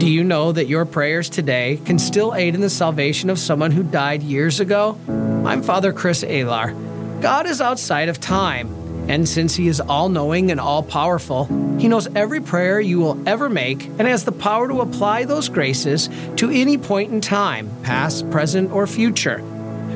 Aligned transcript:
Do 0.00 0.08
you 0.08 0.24
know 0.24 0.50
that 0.52 0.66
your 0.66 0.86
prayers 0.86 1.28
today 1.28 1.78
can 1.84 1.98
still 1.98 2.34
aid 2.34 2.54
in 2.54 2.62
the 2.62 2.70
salvation 2.70 3.28
of 3.28 3.38
someone 3.38 3.70
who 3.70 3.82
died 3.82 4.22
years 4.22 4.58
ago? 4.58 4.98
I'm 5.44 5.62
Father 5.62 5.92
Chris 5.92 6.24
Alar. 6.24 6.72
God 7.20 7.46
is 7.46 7.60
outside 7.60 8.08
of 8.08 8.18
time, 8.18 8.72
and 9.10 9.28
since 9.28 9.54
He 9.54 9.68
is 9.68 9.78
all 9.78 10.08
knowing 10.08 10.50
and 10.50 10.58
all 10.58 10.82
powerful, 10.82 11.44
He 11.78 11.86
knows 11.86 12.08
every 12.14 12.40
prayer 12.40 12.80
you 12.80 12.98
will 12.98 13.22
ever 13.28 13.50
make 13.50 13.84
and 13.84 14.02
has 14.02 14.24
the 14.24 14.32
power 14.32 14.68
to 14.68 14.80
apply 14.80 15.24
those 15.24 15.50
graces 15.50 16.08
to 16.36 16.48
any 16.48 16.78
point 16.78 17.12
in 17.12 17.20
time, 17.20 17.70
past, 17.82 18.30
present, 18.30 18.72
or 18.72 18.86
future. 18.86 19.44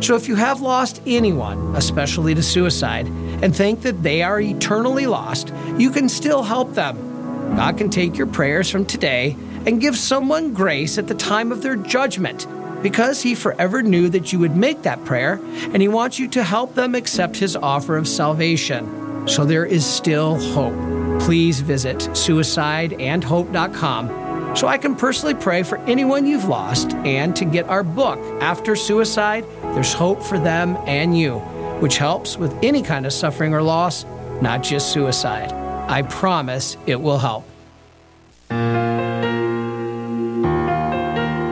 So 0.03 0.17
if 0.17 0.29
you 0.29 0.35
have 0.35 0.61
lost 0.61 1.01
anyone, 1.07 1.75
especially 1.77 2.35
to 2.35 2.43
suicide, 2.43 3.07
and 3.07 3.57
think 3.57 3.81
that 3.83 4.03
they 4.03 4.23
are 4.23 4.39
eternally 4.39 5.07
lost, 5.07 5.51
you 5.79 5.91
can 5.91 6.11
still 6.11 6.43
help 6.43 6.75
them. 6.75 7.14
God 7.57 7.79
can 7.79 7.89
take 7.89 8.19
your 8.19 8.27
prayers 8.27 8.69
from 8.69 8.85
today 8.85 9.37
and 9.65 9.81
give 9.81 9.97
someone 9.97 10.53
grace 10.53 10.99
at 10.99 11.07
the 11.07 11.15
time 11.15 11.53
of 11.53 11.63
their 11.63 11.77
judgment 11.77 12.49
because 12.83 13.23
he 13.23 13.35
forever 13.35 13.83
knew 13.83 14.11
that 14.11 14.31
you 14.33 14.39
would 14.41 14.57
make 14.57 14.83
that 14.83 15.03
prayer 15.05 15.41
and 15.73 15.81
he 15.81 15.89
wants 15.89 16.19
you 16.19 16.29
to 16.29 16.43
help 16.43 16.75
them 16.75 16.95
accept 16.95 17.37
his 17.37 17.57
offer 17.57 17.97
of 17.97 18.07
salvation. 18.07 19.27
So 19.27 19.47
there 19.47 19.65
is 19.65 19.87
still 19.87 20.39
hope. 20.53 20.75
Please 21.23 21.61
visit 21.61 21.97
suicideandhope.com 21.99 24.57
so 24.57 24.69
I 24.69 24.77
can 24.77 24.95
personally 24.95 25.35
pray 25.35 25.63
for 25.63 25.79
anyone 25.79 26.27
you've 26.27 26.45
lost 26.45 26.93
and 26.93 27.35
to 27.37 27.47
get 27.47 27.67
our 27.69 27.83
book, 27.83 28.19
After 28.41 28.77
Suicide, 28.77 29.47
There's 29.63 29.95
Hope 29.95 30.23
for 30.23 30.39
Them 30.39 30.77
and 30.87 31.19
You, 31.19 31.39
which 31.81 31.97
helps 31.97 32.37
with 32.37 32.55
any 32.63 32.83
kind 32.83 33.07
of 33.07 33.13
suffering 33.13 33.55
or 33.55 33.63
loss, 33.63 34.05
not 34.43 34.63
just 34.63 34.93
suicide. 34.93 35.64
I 35.87 36.03
promise 36.03 36.77
it 36.87 37.01
will 37.01 37.19
help. 37.19 37.45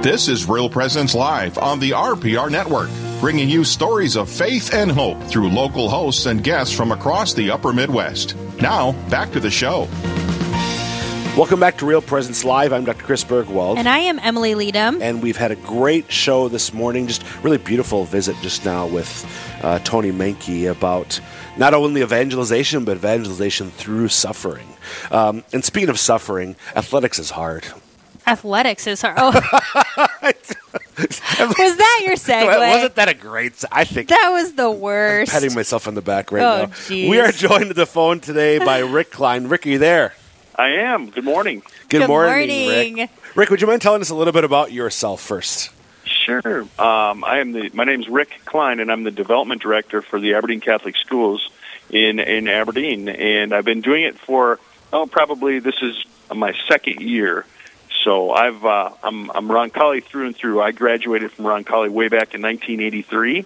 This 0.03 0.27
is 0.27 0.49
Real 0.49 0.69
Presence 0.69 1.15
Live 1.15 1.59
on 1.59 1.79
the 1.79 1.91
RPR 1.93 2.51
Network, 2.51 2.91
bringing 3.21 3.49
you 3.49 3.63
stories 3.63 4.17
of 4.17 4.29
faith 4.29 4.75
and 4.75 4.91
hope 4.91 5.23
through 5.25 5.49
local 5.49 5.89
hosts 5.89 6.27
and 6.27 6.43
guests 6.43 6.75
from 6.75 6.91
across 6.91 7.35
the 7.35 7.51
upper 7.51 7.73
Midwest. 7.73 8.35
Now, 8.61 8.93
back 9.11 9.31
to 9.33 9.41
the 9.41 9.51
show. 9.51 9.89
Welcome 11.37 11.61
back 11.61 11.79
to 11.79 11.87
Real 11.87 12.03
Presence 12.03 12.45
Live. 12.45 12.73
I'm 12.73 12.85
Dr. 12.85 13.05
Chris 13.05 13.25
Burgwald. 13.25 13.79
And 13.79 13.89
I 13.89 14.01
am 14.01 14.19
Emily 14.19 14.55
Leadham. 14.55 15.01
And 15.01 15.23
we've 15.23 15.37
had 15.37 15.51
a 15.51 15.57
great 15.57 16.13
show 16.13 16.49
this 16.49 16.75
morning. 16.75 17.07
Just 17.07 17.25
really 17.43 17.59
beautiful 17.59 18.05
visit 18.05 18.37
just 18.43 18.65
now 18.65 18.87
with 18.87 19.25
uh, 19.63 19.79
Tony 19.81 20.13
Menke 20.13 20.71
about 20.71 21.21
not 21.57 21.75
only 21.75 22.03
evangelization, 22.03 22.85
but 22.85 22.97
evangelization 22.97 23.71
through 23.71 24.09
suffering. 24.09 24.67
Um, 25.11 25.45
and 25.53 25.65
speaking 25.65 25.89
of 25.89 25.99
suffering, 25.99 26.57
athletics 26.77 27.19
is 27.19 27.31
hard. 27.31 27.67
Athletics 28.27 28.87
is 28.87 29.03
hard. 29.03 29.19
Oh. 30.25 30.29
was 30.99 31.77
that 31.77 32.01
your 32.05 32.17
segue? 32.17 32.47
Wasn't 32.47 32.95
that 32.95 33.09
a 33.09 33.15
great? 33.15 33.65
I 33.73 33.85
think 33.85 34.09
that 34.09 34.31
was 34.31 34.55
the 34.55 34.71
worst. 34.71 35.35
I'm 35.35 35.41
patting 35.41 35.55
myself 35.55 35.89
on 35.89 35.95
the 35.95 36.03
back 36.03 36.31
right 36.33 36.43
oh, 36.43 36.67
now. 36.67 36.73
Geez. 36.87 37.11
We 37.11 37.19
are 37.21 37.33
joined 37.33 37.69
to 37.69 37.75
the 37.75 37.87
phone 37.87 38.21
today 38.21 38.59
by 38.59 38.79
Rick 38.81 39.11
Klein. 39.11 39.49
Rick, 39.49 39.67
are 39.67 39.71
you 39.71 39.79
there? 39.79 40.15
I 40.57 40.69
am. 40.69 41.11
Good 41.11 41.25
morning. 41.25 41.63
Good, 41.89 42.01
Good 42.01 42.09
morning, 42.09 42.49
morning, 42.49 42.97
Rick. 42.97 43.11
Rick, 43.35 43.51
would 43.51 43.61
you 43.61 43.67
mind 43.67 43.83
telling 43.83 44.01
us 44.01 44.11
a 44.11 44.15
little 44.15 44.33
bit 44.33 44.45
about 44.45 44.73
yourself 44.73 45.21
first? 45.21 45.71
Sure. 46.25 46.63
Um, 46.79 47.25
I 47.25 47.39
am 47.39 47.53
the. 47.53 47.71
My 47.73 47.85
name's 47.85 48.09
Rick 48.09 48.41
Klein, 48.45 48.81
and 48.81 48.91
I'm 48.91 49.03
the 49.03 49.11
development 49.11 49.63
director 49.63 50.03
for 50.03 50.21
the 50.21 50.35
Aberdeen 50.35 50.61
Catholic 50.61 50.97
Schools 50.97 51.51
in 51.91 52.19
in 52.19 52.49
Aberdeen, 52.49 53.09
and 53.09 53.53
I've 53.53 53.65
been 53.65 53.81
doing 53.81 54.05
it 54.05 54.19
for 54.19 54.61
oh 54.93 55.07
probably 55.07 55.59
this 55.59 55.77
is 55.83 56.05
my 56.35 56.55
second 56.69 57.01
year. 57.01 57.45
So 58.05 58.31
I've 58.31 58.65
uh, 58.65 58.91
I'm 59.03 59.31
I'm 59.31 59.49
Roncalli 59.49 60.05
through 60.05 60.27
and 60.27 60.37
through. 60.37 60.61
I 60.61 60.73
graduated 60.73 61.33
from 61.33 61.45
Roncalli 61.45 61.91
way 61.91 62.09
back 62.09 62.35
in 62.35 62.43
1983, 62.43 63.45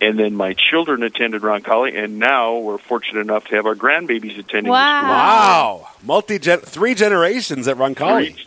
and 0.00 0.18
then 0.18 0.34
my 0.34 0.52
children 0.52 1.02
attended 1.02 1.42
Roncalli, 1.42 1.96
and 1.96 2.18
now 2.18 2.58
we're 2.58 2.78
fortunate 2.78 3.20
enough 3.20 3.46
to 3.46 3.56
have 3.56 3.66
our 3.66 3.74
grandbabies 3.74 4.38
attending. 4.38 4.70
Wow! 4.70 5.00
The 5.00 5.00
school. 5.00 5.10
Wow, 5.10 5.88
multi 6.02 6.38
three 6.38 6.94
generations 6.94 7.66
at 7.68 7.76
Roncalli. 7.76 8.34
Three, 8.34 8.46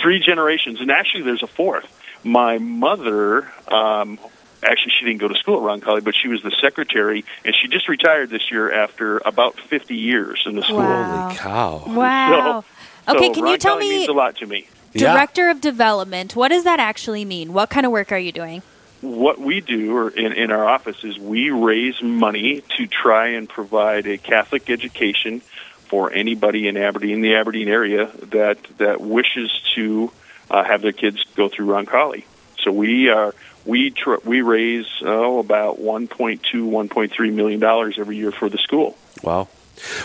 three 0.00 0.20
generations, 0.20 0.80
and 0.80 0.90
actually 0.90 1.22
there's 1.22 1.42
a 1.42 1.48
fourth. 1.48 1.96
My 2.24 2.58
mother. 2.58 3.50
Um, 3.68 4.18
Actually, 4.62 4.92
she 4.98 5.06
didn't 5.06 5.20
go 5.20 5.28
to 5.28 5.34
school 5.36 5.56
at 5.56 5.80
Roncalli, 5.80 6.04
but 6.04 6.14
she 6.14 6.28
was 6.28 6.42
the 6.42 6.50
secretary, 6.60 7.24
and 7.46 7.54
she 7.54 7.66
just 7.66 7.88
retired 7.88 8.28
this 8.28 8.50
year 8.50 8.70
after 8.70 9.16
about 9.24 9.58
50 9.58 9.96
years 9.96 10.42
in 10.44 10.54
the 10.54 10.62
school. 10.62 10.76
Wow. 10.76 11.22
Holy 11.22 11.36
cow! 11.38 11.82
Wow. 11.86 12.64
So, 13.06 13.16
okay, 13.16 13.28
so 13.28 13.34
can 13.34 13.46
you 13.46 13.56
tell 13.56 13.78
Roncalli 13.78 13.80
me, 13.80 13.88
means 13.88 14.08
a 14.10 14.12
lot 14.12 14.36
to 14.36 14.46
me. 14.46 14.68
Yeah. 14.92 15.14
Director 15.14 15.48
of 15.48 15.62
Development, 15.62 16.36
what 16.36 16.48
does 16.48 16.64
that 16.64 16.78
actually 16.78 17.24
mean? 17.24 17.54
What 17.54 17.70
kind 17.70 17.86
of 17.86 17.92
work 17.92 18.12
are 18.12 18.18
you 18.18 18.32
doing? 18.32 18.62
what 19.00 19.40
we 19.40 19.60
do 19.60 20.08
in, 20.08 20.32
in 20.32 20.50
our 20.50 20.68
office 20.68 21.02
is 21.04 21.18
we 21.18 21.50
raise 21.50 22.02
money 22.02 22.62
to 22.76 22.86
try 22.86 23.28
and 23.28 23.48
provide 23.48 24.06
a 24.06 24.18
Catholic 24.18 24.68
education 24.68 25.40
for 25.88 26.12
anybody 26.12 26.68
in 26.68 26.76
Aberdeen, 26.76 27.20
the 27.20 27.34
Aberdeen 27.34 27.68
area, 27.68 28.10
that 28.30 28.58
that 28.78 29.00
wishes 29.00 29.50
to 29.74 30.12
uh, 30.50 30.64
have 30.64 30.82
their 30.82 30.92
kids 30.92 31.24
go 31.36 31.48
through 31.48 31.66
Roncalli. 31.66 32.24
So 32.62 32.72
we 32.72 33.08
are 33.08 33.34
we 33.64 33.90
tr- 33.90 34.16
we 34.24 34.42
raise 34.42 34.86
oh 35.02 35.38
about 35.38 35.78
1.2 35.78 36.40
1.3 36.40 37.32
million 37.32 37.60
dollars 37.60 37.98
every 37.98 38.16
year 38.16 38.32
for 38.32 38.48
the 38.48 38.58
school. 38.58 38.96
Wow. 39.22 39.48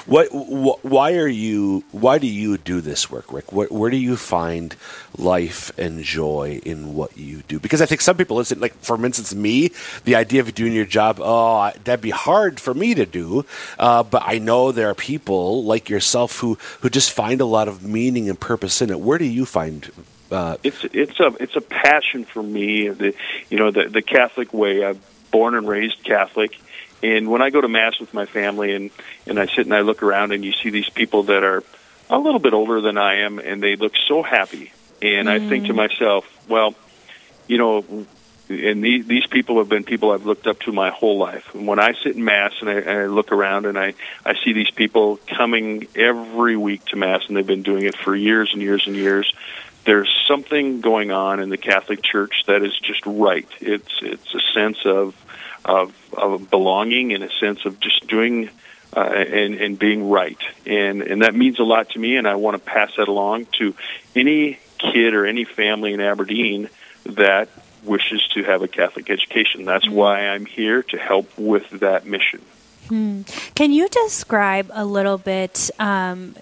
What, 0.05 0.27
wh- 0.29 0.83
why 0.85 1.15
are 1.15 1.27
you? 1.27 1.83
Why 1.91 2.17
do 2.17 2.27
you 2.27 2.57
do 2.57 2.81
this 2.81 3.11
work, 3.11 3.31
Rick? 3.31 3.51
Where, 3.51 3.67
where 3.67 3.89
do 3.89 3.97
you 3.97 4.15
find 4.15 4.75
life 5.17 5.77
and 5.77 6.03
joy 6.03 6.61
in 6.63 6.93
what 6.93 7.17
you 7.17 7.43
do? 7.47 7.59
Because 7.59 7.81
I 7.81 7.85
think 7.85 8.01
some 8.01 8.15
people 8.15 8.37
listen. 8.37 8.59
Like 8.59 8.75
for 8.75 9.03
instance, 9.05 9.35
me, 9.35 9.71
the 10.05 10.15
idea 10.15 10.41
of 10.41 10.53
doing 10.55 10.73
your 10.73 10.85
job, 10.85 11.19
oh, 11.21 11.71
that'd 11.83 12.01
be 12.01 12.11
hard 12.11 12.59
for 12.59 12.73
me 12.73 12.95
to 12.95 13.05
do. 13.05 13.45
Uh, 13.77 14.03
but 14.03 14.23
I 14.25 14.37
know 14.37 14.71
there 14.71 14.89
are 14.89 14.95
people 14.95 15.63
like 15.65 15.89
yourself 15.89 16.39
who 16.39 16.57
who 16.81 16.89
just 16.89 17.11
find 17.11 17.41
a 17.41 17.45
lot 17.45 17.67
of 17.67 17.83
meaning 17.83 18.29
and 18.29 18.39
purpose 18.39 18.81
in 18.81 18.89
it. 18.89 18.99
Where 18.99 19.17
do 19.17 19.25
you 19.25 19.45
find? 19.45 19.91
Uh, 20.31 20.57
It's 20.63 20.83
it's 20.91 21.19
a 21.19 21.27
it's 21.39 21.55
a 21.55 21.61
passion 21.61 22.25
for 22.25 22.41
me. 22.41 22.89
The 22.89 23.13
you 23.49 23.57
know 23.57 23.71
the 23.71 23.87
the 23.89 24.01
Catholic 24.01 24.53
way. 24.53 24.83
I'm 24.85 24.99
born 25.31 25.55
and 25.55 25.67
raised 25.67 26.03
Catholic, 26.03 26.57
and 27.03 27.29
when 27.29 27.41
I 27.41 27.49
go 27.49 27.61
to 27.61 27.67
mass 27.67 27.99
with 27.99 28.13
my 28.13 28.25
family 28.25 28.73
and 28.73 28.89
and 29.27 29.39
I 29.39 29.45
sit 29.45 29.65
and 29.65 29.73
I 29.73 29.81
look 29.81 30.01
around 30.01 30.31
and 30.31 30.43
you 30.43 30.51
see 30.51 30.69
these 30.69 30.89
people 30.89 31.23
that 31.23 31.43
are 31.43 31.63
a 32.09 32.17
little 32.17 32.39
bit 32.39 32.53
older 32.53 32.81
than 32.81 32.97
I 32.97 33.21
am 33.21 33.39
and 33.39 33.61
they 33.61 33.75
look 33.75 33.93
so 34.07 34.23
happy, 34.23 34.71
and 35.01 35.29
I 35.29 35.39
think 35.39 35.67
to 35.67 35.73
myself, 35.73 36.25
well, 36.49 36.73
you 37.47 37.57
know. 37.57 38.05
And 38.47 38.83
these, 38.83 39.07
these 39.07 39.25
people 39.25 39.57
have 39.57 39.69
been 39.69 39.83
people 39.83 40.11
I've 40.11 40.27
looked 40.27 40.45
up 40.45 40.59
to 40.59 40.71
my 40.71 40.91
whole 40.91 41.17
life. 41.17 41.55
And 41.55 41.65
when 41.65 41.79
I 41.79 41.93
sit 42.03 42.15
in 42.15 42.23
mass 42.23 42.53
and 42.61 42.69
I, 42.69 42.73
and 42.73 42.89
I 42.99 43.05
look 43.07 43.31
around 43.31 43.65
and 43.65 43.75
I, 43.75 43.95
I 44.23 44.35
see 44.43 44.53
these 44.53 44.69
people 44.69 45.17
coming 45.25 45.87
every 45.95 46.55
week 46.55 46.85
to 46.89 46.95
mass, 46.95 47.23
and 47.27 47.35
they've 47.35 47.47
been 47.47 47.63
doing 47.63 47.85
it 47.85 47.97
for 47.97 48.15
years 48.15 48.51
and 48.53 48.61
years 48.61 48.85
and 48.85 48.95
years, 48.95 49.33
there's 49.85 50.13
something 50.27 50.81
going 50.81 51.11
on 51.11 51.39
in 51.39 51.49
the 51.49 51.57
Catholic 51.57 52.01
Church 52.03 52.43
that 52.47 52.63
is 52.63 52.77
just 52.79 53.05
right. 53.05 53.47
It's 53.61 53.93
it's 54.01 54.33
a 54.33 54.39
sense 54.53 54.85
of 54.85 55.15
of, 55.63 55.93
of 56.13 56.49
belonging 56.49 57.13
and 57.13 57.23
a 57.23 57.31
sense 57.39 57.65
of 57.65 57.79
just 57.79 58.07
doing 58.07 58.49
uh, 58.95 58.99
and 58.99 59.55
and 59.55 59.79
being 59.79 60.09
right, 60.09 60.39
and 60.65 61.01
and 61.01 61.21
that 61.21 61.35
means 61.35 61.59
a 61.59 61.63
lot 61.63 61.89
to 61.91 61.99
me, 61.99 62.17
and 62.17 62.27
I 62.27 62.35
want 62.35 62.55
to 62.55 62.63
pass 62.63 62.91
that 62.97 63.07
along 63.07 63.47
to 63.59 63.75
any 64.15 64.59
kid 64.77 65.13
or 65.13 65.25
any 65.25 65.45
family 65.45 65.93
in 65.93 66.01
Aberdeen 66.01 66.69
that 67.05 67.49
wishes 67.83 68.27
to 68.33 68.43
have 68.43 68.61
a 68.63 68.67
Catholic 68.67 69.09
education. 69.09 69.65
That's 69.65 69.87
why 69.87 70.27
I'm 70.27 70.45
here 70.45 70.81
to 70.83 70.97
help 70.97 71.37
with 71.37 71.69
that 71.81 72.05
mission. 72.05 72.41
Hmm. 72.87 73.23
Can 73.55 73.71
you 73.71 73.87
describe 73.87 74.71
a 74.73 74.85
little 74.85 75.17
bit? 75.17 75.69
Um, 75.79 76.35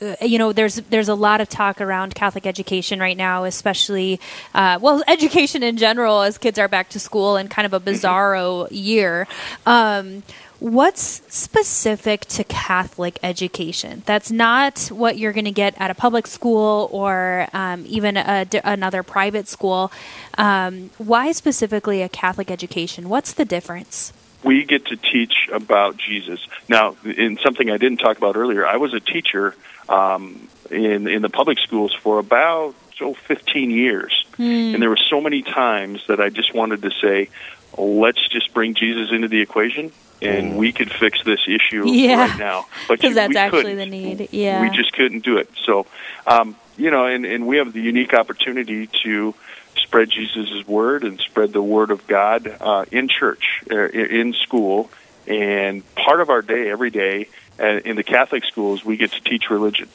uh, 0.00 0.16
you 0.20 0.38
know, 0.38 0.52
there's 0.52 0.76
there's 0.76 1.08
a 1.08 1.14
lot 1.14 1.40
of 1.40 1.48
talk 1.48 1.80
around 1.80 2.14
Catholic 2.14 2.46
education 2.46 3.00
right 3.00 3.16
now, 3.16 3.44
especially 3.44 4.20
uh, 4.54 4.78
well, 4.80 5.02
education 5.08 5.62
in 5.62 5.76
general, 5.76 6.22
as 6.22 6.38
kids 6.38 6.58
are 6.58 6.68
back 6.68 6.88
to 6.90 7.00
school 7.00 7.36
and 7.36 7.50
kind 7.50 7.66
of 7.66 7.72
a 7.72 7.80
bizarro 7.80 8.68
year. 8.70 9.26
Um, 9.64 10.22
what's 10.58 11.22
specific 11.28 12.24
to 12.26 12.44
Catholic 12.44 13.18
education? 13.22 14.02
That's 14.06 14.30
not 14.30 14.88
what 14.88 15.18
you're 15.18 15.32
going 15.32 15.44
to 15.44 15.50
get 15.50 15.74
at 15.78 15.90
a 15.90 15.94
public 15.94 16.26
school 16.26 16.88
or 16.92 17.46
um, 17.52 17.84
even 17.86 18.16
another 18.16 19.02
private 19.02 19.48
school. 19.48 19.92
Um, 20.38 20.90
why 20.98 21.32
specifically 21.32 22.02
a 22.02 22.08
Catholic 22.08 22.50
education? 22.50 23.08
What's 23.08 23.32
the 23.32 23.44
difference? 23.44 24.12
We 24.42 24.64
get 24.64 24.86
to 24.86 24.96
teach 24.96 25.48
about 25.52 25.96
Jesus. 25.96 26.40
Now, 26.68 26.96
in 27.04 27.38
something 27.38 27.70
I 27.70 27.78
didn't 27.78 27.98
talk 27.98 28.18
about 28.18 28.36
earlier, 28.36 28.66
I 28.66 28.76
was 28.76 28.94
a 28.94 29.00
teacher 29.00 29.54
um, 29.88 30.48
in 30.70 31.08
in 31.08 31.22
the 31.22 31.28
public 31.28 31.58
schools 31.58 31.94
for 31.94 32.18
about 32.18 32.74
oh, 33.00 33.14
15 33.14 33.70
years, 33.70 34.24
mm. 34.38 34.74
and 34.74 34.82
there 34.82 34.90
were 34.90 34.98
so 35.10 35.20
many 35.20 35.42
times 35.42 36.06
that 36.08 36.20
I 36.20 36.30
just 36.30 36.54
wanted 36.54 36.82
to 36.82 36.90
say, 37.02 37.28
"Let's 37.76 38.26
just 38.28 38.52
bring 38.54 38.74
Jesus 38.74 39.10
into 39.12 39.28
the 39.28 39.40
equation." 39.40 39.92
And 40.22 40.54
mm. 40.54 40.56
we 40.56 40.72
could 40.72 40.90
fix 40.90 41.22
this 41.24 41.40
issue 41.46 41.86
yeah. 41.90 42.28
right 42.28 42.38
now, 42.38 42.66
but 42.88 42.98
because 42.98 43.14
that's 43.14 43.36
actually 43.36 43.74
couldn't. 43.74 43.78
the 43.78 43.86
need. 43.86 44.28
Yeah, 44.32 44.62
we 44.62 44.70
just 44.70 44.92
couldn't 44.94 45.24
do 45.24 45.36
it. 45.36 45.50
So, 45.66 45.86
um, 46.26 46.56
you 46.78 46.90
know, 46.90 47.06
and, 47.06 47.26
and 47.26 47.46
we 47.46 47.58
have 47.58 47.74
the 47.74 47.82
unique 47.82 48.14
opportunity 48.14 48.88
to 49.04 49.34
spread 49.76 50.10
Jesus' 50.10 50.66
word 50.66 51.04
and 51.04 51.18
spread 51.20 51.52
the 51.52 51.62
word 51.62 51.90
of 51.90 52.06
God 52.06 52.56
uh, 52.60 52.84
in 52.90 53.08
church, 53.08 53.62
uh, 53.70 53.88
in 53.88 54.32
school, 54.32 54.90
and 55.26 55.82
part 55.94 56.20
of 56.20 56.30
our 56.30 56.42
day 56.42 56.70
every 56.70 56.90
day 56.90 57.28
uh, 57.58 57.80
in 57.84 57.96
the 57.96 58.02
Catholic 58.02 58.44
schools, 58.44 58.84
we 58.84 58.96
get 58.96 59.12
to 59.12 59.20
teach 59.20 59.50
religion 59.50 59.88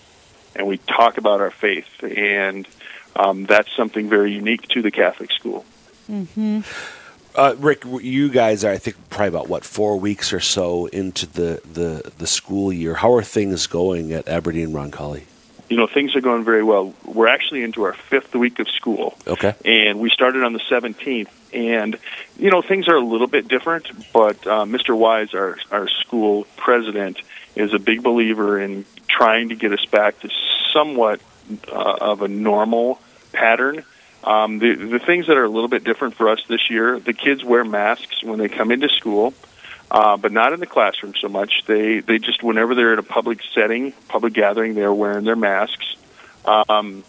and 0.56 0.68
we 0.68 0.78
talk 0.78 1.18
about 1.18 1.40
our 1.42 1.52
faith, 1.52 2.04
and 2.04 2.68
um, 3.16 3.46
that's 3.46 3.72
something 3.76 4.10
very 4.10 4.34
unique 4.34 4.68
to 4.70 4.82
the 4.82 4.92
Catholic 4.92 5.32
school. 5.32 5.66
Mm-hmm. 6.10 6.62
Uh, 7.34 7.56
Rick, 7.58 7.86
you 8.02 8.30
guys 8.30 8.66
are, 8.66 8.72
I 8.72 8.78
think, 8.78 8.98
probably 9.10 9.30
about 9.30 9.48
what 9.48 9.64
four 9.64 9.98
weeks 9.98 10.34
or 10.34 10.42
so 10.42 10.88
into 10.88 11.26
the, 11.26 11.62
the, 11.72 12.12
the 12.18 12.28
school 12.28 12.74
year. 12.74 12.96
How 12.96 13.14
are 13.14 13.24
things 13.24 13.68
going 13.68 14.12
at 14.12 14.28
Aberdeen 14.28 14.72
Roncalli? 14.72 15.24
You 15.72 15.78
know, 15.78 15.88
things 15.88 16.18
are 16.18 16.22
going 16.22 16.44
very 16.44 16.64
well. 16.64 16.94
We're 17.06 17.30
actually 17.30 17.64
into 17.64 17.84
our 17.84 17.94
fifth 17.94 18.36
week 18.36 18.60
of 18.60 18.68
school. 18.68 19.18
Okay. 19.26 19.56
And 19.64 20.02
we 20.02 20.10
started 20.10 20.44
on 20.44 20.52
the 20.52 20.60
17th. 20.60 21.30
And, 21.54 21.98
you 22.38 22.52
know, 22.52 22.62
things 22.62 22.90
are 22.90 22.96
a 22.96 23.06
little 23.06 23.28
bit 23.28 23.48
different, 23.48 23.88
but 24.12 24.46
uh, 24.46 24.66
Mr. 24.66 24.98
Wise, 24.98 25.34
our, 25.34 25.58
our 25.72 25.88
school 25.88 26.46
president, 26.58 27.20
is 27.56 27.74
a 27.74 27.80
big 27.80 28.04
believer 28.04 28.60
in 28.60 28.86
trying 29.08 29.48
to 29.50 29.56
get 29.56 29.72
us 29.72 29.86
back 29.86 30.20
to 30.20 30.30
somewhat 30.74 31.22
uh, 31.72 31.98
of 32.02 32.22
a 32.22 32.28
normal 32.28 33.00
pattern. 33.32 33.86
Um, 34.26 34.60
the, 34.60 34.76
the 34.76 35.00
things 35.00 35.28
that 35.28 35.38
are 35.38 35.46
a 35.46 35.50
little 35.50 35.70
bit 35.70 35.86
different 35.86 36.16
for 36.16 36.28
us 36.28 36.40
this 36.50 36.70
year, 36.70 37.00
the 37.00 37.14
kids 37.14 37.46
wear 37.46 37.64
masks 37.64 38.22
when 38.24 38.40
they 38.40 38.50
come 38.50 38.72
into 38.72 38.90
school, 38.90 39.34
uh, 39.92 40.16
but 40.16 40.32
not 40.32 40.54
in 40.54 40.62
the 40.62 40.66
classroom 40.66 41.14
so 41.20 41.28
much. 41.28 41.64
They 41.68 42.00
they 42.00 42.18
just 42.18 42.42
whenever 42.42 42.74
they're 42.76 42.94
in 42.94 43.00
a 43.00 43.04
public 43.04 43.40
setting, 43.54 43.92
public 44.08 44.34
gathering, 44.34 44.74
they're 44.74 44.94
wearing 44.94 45.26
their 45.26 45.36
masks. 45.36 45.98
Um, 46.46 47.04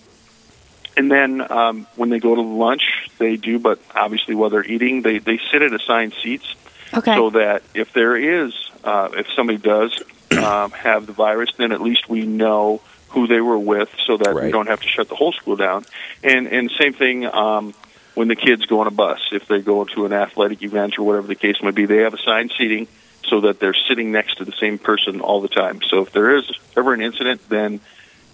and 0.97 1.11
then 1.11 1.51
um, 1.51 1.87
when 1.95 2.11
they 2.11 2.19
go 2.19 2.35
to 2.35 2.41
lunch, 2.41 3.09
they 3.19 3.37
do, 3.37 3.61
but 3.61 3.79
obviously 3.95 4.35
while 4.35 4.51
they're 4.51 4.67
eating, 4.67 5.03
they 5.03 5.19
they 5.19 5.39
sit 5.53 5.63
at 5.63 5.73
assigned 5.73 6.15
seats, 6.23 6.55
okay. 6.93 7.15
so 7.15 7.31
that 7.31 7.63
if 7.73 7.93
there 7.93 8.17
is 8.17 8.53
uh, 8.83 9.11
if 9.13 9.29
somebody 9.37 9.59
does 9.59 10.03
um, 10.33 10.73
have 10.73 11.07
the 11.07 11.13
virus, 11.13 11.51
then 11.57 11.71
at 11.71 11.81
least 11.81 12.09
we 12.09 12.27
know 12.27 12.81
who 13.11 13.29
they 13.29 13.41
were 13.41 13.59
with, 13.59 13.91
so 14.07 14.17
that 14.17 14.35
right. 14.35 14.47
we 14.47 14.51
don't 14.51 14.67
have 14.67 14.81
to 14.81 14.89
shut 14.89 15.09
the 15.09 15.15
whole 15.15 15.33
school 15.33 15.55
down. 15.55 15.85
And 16.25 16.49
and 16.49 16.69
same 16.73 16.95
thing 16.95 17.27
um, 17.27 17.75
when 18.15 18.29
the 18.29 18.37
kids 18.37 18.67
go 18.67 18.81
on 18.81 18.87
a 18.87 18.91
bus, 18.91 19.21
if 19.33 19.47
they 19.49 19.61
go 19.61 19.85
to 19.85 20.07
an 20.07 20.13
athletic 20.13 20.63
event 20.63 20.99
or 20.99 21.03
whatever 21.05 21.27
the 21.27 21.35
case 21.35 21.57
may 21.63 21.71
be, 21.71 21.87
they 21.87 21.99
have 21.99 22.15
assigned 22.15 22.53
seating 22.59 22.89
so 23.25 23.43
that 23.43 23.61
they're 23.61 23.77
sitting 23.89 24.13
next 24.13 24.39
to 24.39 24.45
the 24.45 24.53
same 24.53 24.79
person 24.79 25.21
all 25.21 25.41
the 25.41 25.49
time. 25.49 25.81
So 25.83 26.03
if 26.03 26.13
there 26.13 26.37
is 26.37 26.51
ever 26.77 26.93
an 26.93 27.01
incident, 27.01 27.49
then 27.49 27.81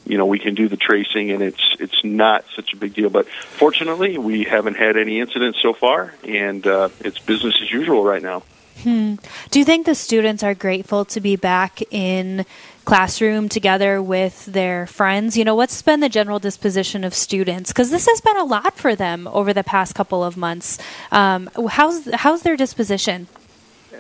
you 0.07 0.17
know 0.17 0.27
we 0.27 0.39
can 0.39 0.55
do 0.55 0.69
the 0.69 0.77
tracing 0.77 1.31
and 1.31 1.43
it's 1.43 1.77
it's 1.79 2.03
not 2.03 2.45
such 2.57 2.73
a 2.73 2.77
big 2.77 2.95
deal 2.95 3.11
but 3.11 3.29
fortunately 3.29 4.17
we 4.17 4.45
haven't 4.45 4.77
had 4.77 4.97
any 4.97 5.21
incidents 5.21 5.61
so 5.61 5.75
far 5.75 6.15
and 6.25 6.67
uh, 6.67 6.89
it's 7.01 7.19
business 7.19 7.55
as 7.61 7.71
usual 7.71 8.05
right 8.05 8.23
now 8.23 8.43
Hmm. 8.83 9.17
Do 9.51 9.59
you 9.59 9.65
think 9.65 9.87
the 9.87 9.95
students 9.97 10.45
are 10.45 10.55
grateful 10.55 11.05
to 11.07 11.21
be 11.21 11.35
back 11.35 11.83
in 11.91 12.47
classroom 12.89 13.51
together 13.51 14.01
with 14.01 14.47
their 14.47 14.87
friends? 14.87 15.37
You 15.37 15.45
know, 15.45 15.55
what's 15.55 15.83
been 15.83 16.01
the 16.01 16.09
general 16.09 16.39
disposition 16.39 17.05
of 17.05 17.13
students? 17.13 17.71
Because 17.71 17.91
this 17.91 18.07
has 18.07 18.23
been 18.23 18.39
a 18.39 18.45
lot 18.45 18.79
for 18.79 18.97
them 18.97 19.29
over 19.29 19.53
the 19.53 19.63
past 19.63 19.95
couple 19.95 20.25
of 20.25 20.39
months. 20.39 20.79
Um, 21.13 21.51
how's 21.69 22.09
how's 22.15 22.41
their 22.43 22.57
disposition? 22.57 23.29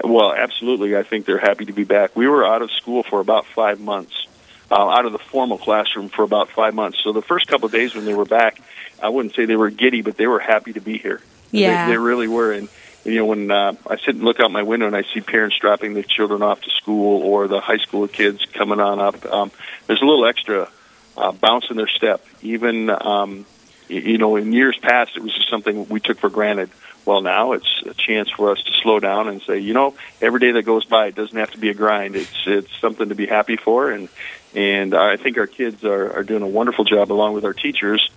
Well, 0.02 0.32
absolutely. 0.32 0.96
I 0.96 1.02
think 1.02 1.26
they're 1.26 1.36
happy 1.36 1.66
to 1.66 1.74
be 1.74 1.84
back. 1.84 2.16
We 2.16 2.28
were 2.28 2.46
out 2.46 2.62
of 2.62 2.70
school 2.70 3.02
for 3.02 3.20
about 3.20 3.44
five 3.44 3.78
months, 3.78 4.26
uh, 4.70 4.88
out 4.88 5.04
of 5.04 5.12
the 5.12 5.18
formal 5.18 5.58
classroom 5.58 6.08
for 6.08 6.22
about 6.22 6.48
five 6.48 6.74
months. 6.74 6.98
So 7.04 7.12
the 7.12 7.20
first 7.20 7.46
couple 7.46 7.66
of 7.66 7.72
days 7.72 7.94
when 7.94 8.06
they 8.06 8.14
were 8.14 8.24
back, 8.24 8.58
I 9.02 9.10
wouldn't 9.10 9.34
say 9.34 9.44
they 9.44 9.56
were 9.56 9.68
giddy, 9.68 10.00
but 10.00 10.16
they 10.16 10.26
were 10.26 10.40
happy 10.40 10.72
to 10.72 10.80
be 10.80 10.96
here. 10.96 11.20
Yeah, 11.50 11.84
they, 11.84 11.92
they 11.92 11.98
really 11.98 12.28
were. 12.28 12.52
And 12.52 12.70
you 13.04 13.16
know, 13.16 13.26
when 13.26 13.50
uh, 13.50 13.74
I 13.86 13.96
sit 13.96 14.16
and 14.16 14.22
look 14.22 14.40
out 14.40 14.50
my 14.50 14.62
window 14.62 14.86
and 14.86 14.96
I 14.96 15.02
see 15.14 15.20
parents 15.20 15.56
dropping 15.58 15.94
their 15.94 16.02
children 16.02 16.42
off 16.42 16.60
to 16.62 16.70
school 16.70 17.22
or 17.22 17.48
the 17.48 17.60
high 17.60 17.78
school 17.78 18.06
kids 18.08 18.44
coming 18.52 18.80
on 18.80 19.00
up, 19.00 19.24
um, 19.26 19.50
there's 19.86 20.02
a 20.02 20.04
little 20.04 20.26
extra 20.26 20.68
uh, 21.16 21.32
bounce 21.32 21.66
in 21.70 21.76
their 21.76 21.88
step. 21.88 22.24
Even, 22.42 22.90
um, 22.90 23.46
you 23.88 24.18
know, 24.18 24.36
in 24.36 24.52
years 24.52 24.78
past, 24.80 25.16
it 25.16 25.22
was 25.22 25.34
just 25.34 25.50
something 25.50 25.88
we 25.88 26.00
took 26.00 26.18
for 26.18 26.28
granted. 26.28 26.70
Well, 27.04 27.22
now 27.22 27.52
it's 27.52 27.82
a 27.86 27.94
chance 27.94 28.30
for 28.30 28.52
us 28.52 28.62
to 28.64 28.72
slow 28.82 29.00
down 29.00 29.28
and 29.28 29.40
say, 29.40 29.60
you 29.60 29.72
know, 29.72 29.94
every 30.20 30.40
day 30.40 30.52
that 30.52 30.64
goes 30.64 30.84
by, 30.84 31.06
it 31.06 31.14
doesn't 31.14 31.36
have 31.36 31.50
to 31.52 31.58
be 31.58 31.70
a 31.70 31.74
grind. 31.74 32.16
It's 32.16 32.44
it's 32.46 32.80
something 32.80 33.08
to 33.08 33.14
be 33.14 33.24
happy 33.24 33.56
for, 33.56 33.90
and 33.90 34.10
and 34.54 34.94
I 34.94 35.16
think 35.16 35.38
our 35.38 35.46
kids 35.46 35.84
are, 35.84 36.18
are 36.18 36.22
doing 36.22 36.42
a 36.42 36.46
wonderful 36.46 36.84
job, 36.84 37.10
along 37.10 37.32
with 37.32 37.46
our 37.46 37.54
teachers, 37.54 38.10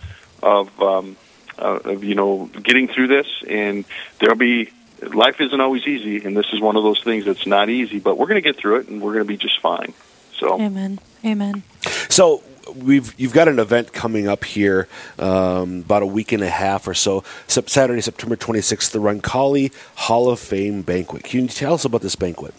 of 0.43 0.81
um, 0.81 1.15
uh, 1.61 1.91
of 1.91 2.03
you 2.03 2.15
know 2.15 2.49
getting 2.63 2.87
through 2.87 3.07
this. 3.07 3.27
And 3.47 3.85
there'll 4.19 4.35
be 4.35 4.71
life 5.01 5.39
isn't 5.39 5.61
always 5.61 5.85
easy, 5.87 6.25
and 6.25 6.35
this 6.35 6.47
is 6.53 6.59
one 6.59 6.75
of 6.75 6.83
those 6.83 7.01
things 7.01 7.25
that's 7.25 7.47
not 7.47 7.69
easy. 7.69 7.99
But 7.99 8.17
we're 8.17 8.27
going 8.27 8.41
to 8.41 8.47
get 8.47 8.57
through 8.57 8.77
it, 8.77 8.87
and 8.87 9.01
we're 9.01 9.13
going 9.13 9.25
to 9.25 9.27
be 9.27 9.37
just 9.37 9.59
fine. 9.59 9.93
So, 10.33 10.59
amen, 10.59 10.99
amen. 11.23 11.63
So 12.09 12.43
we've 12.75 13.13
you've 13.19 13.33
got 13.33 13.47
an 13.47 13.59
event 13.59 13.93
coming 13.93 14.27
up 14.27 14.43
here 14.43 14.87
um, 15.19 15.79
about 15.79 16.03
a 16.03 16.07
week 16.07 16.31
and 16.31 16.43
a 16.43 16.49
half 16.49 16.87
or 16.87 16.93
so. 16.93 17.23
Saturday, 17.47 18.01
September 18.01 18.35
26th, 18.35 18.91
the 18.91 18.99
Roncalli 18.99 19.73
Hall 19.95 20.29
of 20.29 20.39
Fame 20.39 20.81
banquet. 20.81 21.23
Can 21.23 21.41
you 21.41 21.47
tell 21.47 21.73
us 21.73 21.85
about 21.85 22.01
this 22.01 22.15
banquet? 22.15 22.53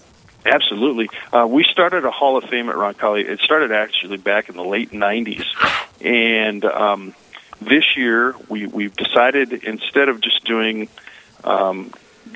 Absolutely. 0.44 1.08
Uh, 1.32 1.46
we 1.48 1.64
started 1.64 2.04
a 2.04 2.10
Hall 2.10 2.36
of 2.36 2.44
Fame 2.44 2.68
at 2.68 2.74
Roncalli. 2.74 3.28
It 3.28 3.40
started 3.40 3.70
actually 3.70 4.16
back 4.16 4.48
in 4.48 4.56
the 4.56 4.64
late 4.64 4.90
90s. 4.90 5.44
And 6.04 6.64
um, 6.64 7.14
this 7.64 7.96
year, 7.96 8.34
we, 8.48 8.66
we've 8.66 8.94
decided 8.94 9.52
instead 9.52 10.08
of 10.08 10.20
just 10.20 10.44
doing 10.44 10.88
um, 11.44 11.92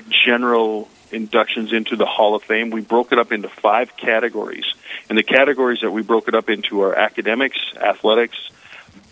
general 0.09 0.89
inductions 1.11 1.71
into 1.71 1.95
the 1.95 2.05
Hall 2.05 2.35
of 2.35 2.43
Fame, 2.43 2.69
we 2.69 2.81
broke 2.81 3.11
it 3.11 3.19
up 3.19 3.31
into 3.31 3.49
five 3.49 3.95
categories. 3.95 4.65
And 5.09 5.17
the 5.17 5.23
categories 5.23 5.79
that 5.81 5.91
we 5.91 6.01
broke 6.01 6.27
it 6.27 6.35
up 6.35 6.49
into 6.49 6.81
are 6.81 6.95
academics, 6.95 7.57
athletics, 7.75 8.37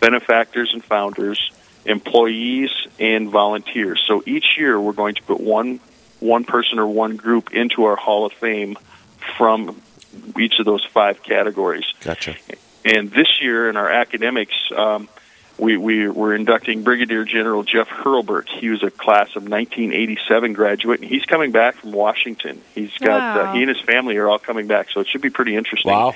benefactors 0.00 0.70
and 0.72 0.84
founders, 0.84 1.50
employees, 1.84 2.70
and 2.98 3.30
volunteers. 3.30 4.02
So 4.06 4.22
each 4.26 4.56
year 4.58 4.80
we're 4.80 4.92
going 4.92 5.14
to 5.14 5.22
put 5.22 5.40
one 5.40 5.80
one 6.18 6.44
person 6.44 6.78
or 6.78 6.86
one 6.86 7.16
group 7.16 7.52
into 7.52 7.84
our 7.84 7.96
Hall 7.96 8.24
of 8.24 8.32
Fame 8.32 8.76
from 9.36 9.80
each 10.38 10.58
of 10.58 10.64
those 10.64 10.84
five 10.84 11.22
categories. 11.22 11.84
Gotcha. 12.00 12.34
And 12.86 13.10
this 13.10 13.40
year 13.42 13.68
in 13.68 13.76
our 13.76 13.90
academics, 13.90 14.54
um, 14.74 15.08
we, 15.58 15.76
we 15.76 16.08
were 16.08 16.34
inducting 16.34 16.82
Brigadier 16.82 17.24
General 17.24 17.62
Jeff 17.62 17.88
Hurlburt. 17.88 18.48
He 18.48 18.68
was 18.68 18.82
a 18.82 18.90
class 18.90 19.28
of 19.36 19.48
1987 19.48 20.52
graduate, 20.52 21.00
and 21.00 21.08
he's 21.08 21.24
coming 21.24 21.50
back 21.50 21.76
from 21.76 21.92
Washington. 21.92 22.60
He's 22.74 22.92
got 22.98 23.40
uh, 23.40 23.52
he 23.52 23.62
and 23.62 23.68
his 23.68 23.80
family 23.80 24.16
are 24.18 24.28
all 24.28 24.38
coming 24.38 24.66
back, 24.66 24.90
so 24.90 25.00
it 25.00 25.08
should 25.08 25.22
be 25.22 25.30
pretty 25.30 25.56
interesting. 25.56 25.92
Wow. 25.92 26.14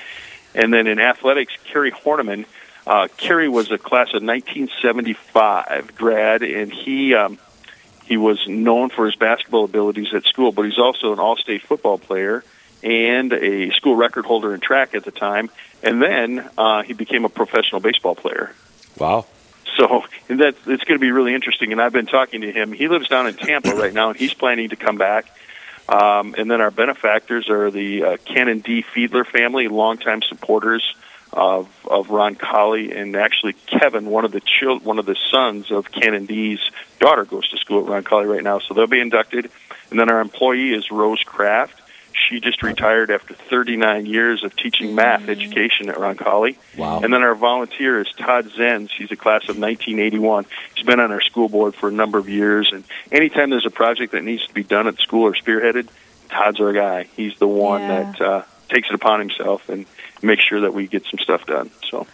And 0.53 0.73
then 0.73 0.87
in 0.87 0.99
athletics, 0.99 1.53
Kerry 1.65 1.91
Horniman. 1.91 2.45
Uh, 2.85 3.07
Kerry 3.17 3.47
was 3.47 3.71
a 3.71 3.77
class 3.77 4.07
of 4.07 4.23
1975 4.23 5.95
grad, 5.95 6.41
and 6.41 6.73
he 6.73 7.13
um, 7.13 7.37
he 8.05 8.17
was 8.17 8.47
known 8.47 8.89
for 8.89 9.05
his 9.05 9.15
basketball 9.15 9.65
abilities 9.65 10.13
at 10.13 10.23
school, 10.25 10.51
but 10.51 10.63
he's 10.63 10.79
also 10.79 11.13
an 11.13 11.19
all-state 11.19 11.61
football 11.63 11.97
player. 11.97 12.43
and 12.83 13.31
a 13.33 13.69
school 13.71 13.95
record 13.95 14.25
holder 14.25 14.53
in 14.53 14.59
track 14.59 14.95
at 14.95 15.03
the 15.03 15.11
time. 15.11 15.49
And 15.83 16.01
then 16.01 16.49
uh, 16.57 16.83
he 16.83 16.93
became 16.93 17.25
a 17.25 17.29
professional 17.29 17.79
baseball 17.81 18.15
player. 18.15 18.53
Wow. 18.97 19.25
So 19.77 20.03
and 20.29 20.39
that 20.41 20.55
it's 20.67 20.83
going 20.83 20.97
to 20.97 20.99
be 20.99 21.11
really 21.11 21.33
interesting. 21.33 21.71
And 21.71 21.81
I've 21.81 21.93
been 21.93 22.05
talking 22.05 22.41
to 22.41 22.51
him. 22.51 22.71
He 22.71 22.87
lives 22.87 23.07
down 23.07 23.27
in 23.27 23.35
Tampa 23.35 23.73
right 23.73 23.93
now, 23.93 24.09
and 24.09 24.17
he's 24.17 24.33
planning 24.33 24.69
to 24.69 24.75
come 24.75 24.97
back. 24.97 25.25
Um, 25.89 26.35
and 26.37 26.49
then 26.49 26.61
our 26.61 26.71
benefactors 26.71 27.49
are 27.49 27.69
the 27.71 28.03
uh, 28.03 28.17
D. 28.17 28.83
Fiedler 28.95 29.25
family, 29.25 29.67
longtime 29.67 30.21
supporters 30.21 30.95
of 31.33 31.69
of 31.85 32.07
Roncalli, 32.07 32.95
and 32.95 33.15
actually 33.15 33.53
Kevin, 33.65 34.05
one 34.09 34.25
of 34.25 34.31
the 34.31 34.41
chil- 34.41 34.79
one 34.79 34.99
of 34.99 35.05
the 35.05 35.15
sons 35.31 35.71
of 35.71 35.91
Canon 35.91 36.25
D's 36.25 36.59
daughter, 36.99 37.25
goes 37.25 37.49
to 37.49 37.57
school 37.57 37.83
at 37.83 38.03
Roncalli 38.03 38.31
right 38.31 38.43
now. 38.43 38.59
So 38.59 38.73
they'll 38.73 38.87
be 38.87 38.99
inducted. 38.99 39.49
And 39.89 39.99
then 39.99 40.09
our 40.09 40.21
employee 40.21 40.73
is 40.73 40.89
Rose 40.91 41.21
Kraft. 41.23 41.80
She 42.13 42.39
just 42.39 42.61
retired 42.63 43.09
after 43.11 43.33
39 43.33 44.05
years 44.05 44.43
of 44.43 44.55
teaching 44.55 44.95
math 44.95 45.27
education 45.29 45.89
at 45.89 45.95
Roncalli. 45.97 46.55
Wow. 46.77 47.01
And 47.01 47.13
then 47.13 47.23
our 47.23 47.35
volunteer 47.35 47.99
is 48.01 48.07
Todd 48.17 48.45
Zenz. 48.57 48.89
He's 48.97 49.11
a 49.11 49.15
class 49.15 49.43
of 49.43 49.57
1981. 49.57 50.45
He's 50.75 50.85
been 50.85 50.99
on 50.99 51.11
our 51.11 51.21
school 51.21 51.49
board 51.49 51.75
for 51.75 51.89
a 51.89 51.91
number 51.91 52.17
of 52.17 52.29
years. 52.29 52.69
And 52.73 52.83
anytime 53.11 53.49
there's 53.49 53.65
a 53.65 53.69
project 53.71 54.11
that 54.13 54.23
needs 54.23 54.45
to 54.47 54.53
be 54.53 54.63
done 54.63 54.87
at 54.87 54.97
school 54.99 55.23
or 55.25 55.33
spearheaded, 55.33 55.87
Todd's 56.29 56.59
our 56.59 56.73
guy. 56.73 57.07
He's 57.15 57.37
the 57.37 57.47
one 57.47 57.81
Yeah. 57.81 58.03
that 58.13 58.21
uh, 58.21 58.41
takes 58.69 58.89
it 58.89 58.95
upon 58.95 59.19
himself 59.19 59.67
and 59.69 59.85
makes 60.21 60.43
sure 60.43 60.61
that 60.61 60.73
we 60.73 60.87
get 60.87 61.03
some 61.05 61.19
stuff 61.19 61.45
done. 61.45 61.71
So. 61.89 62.07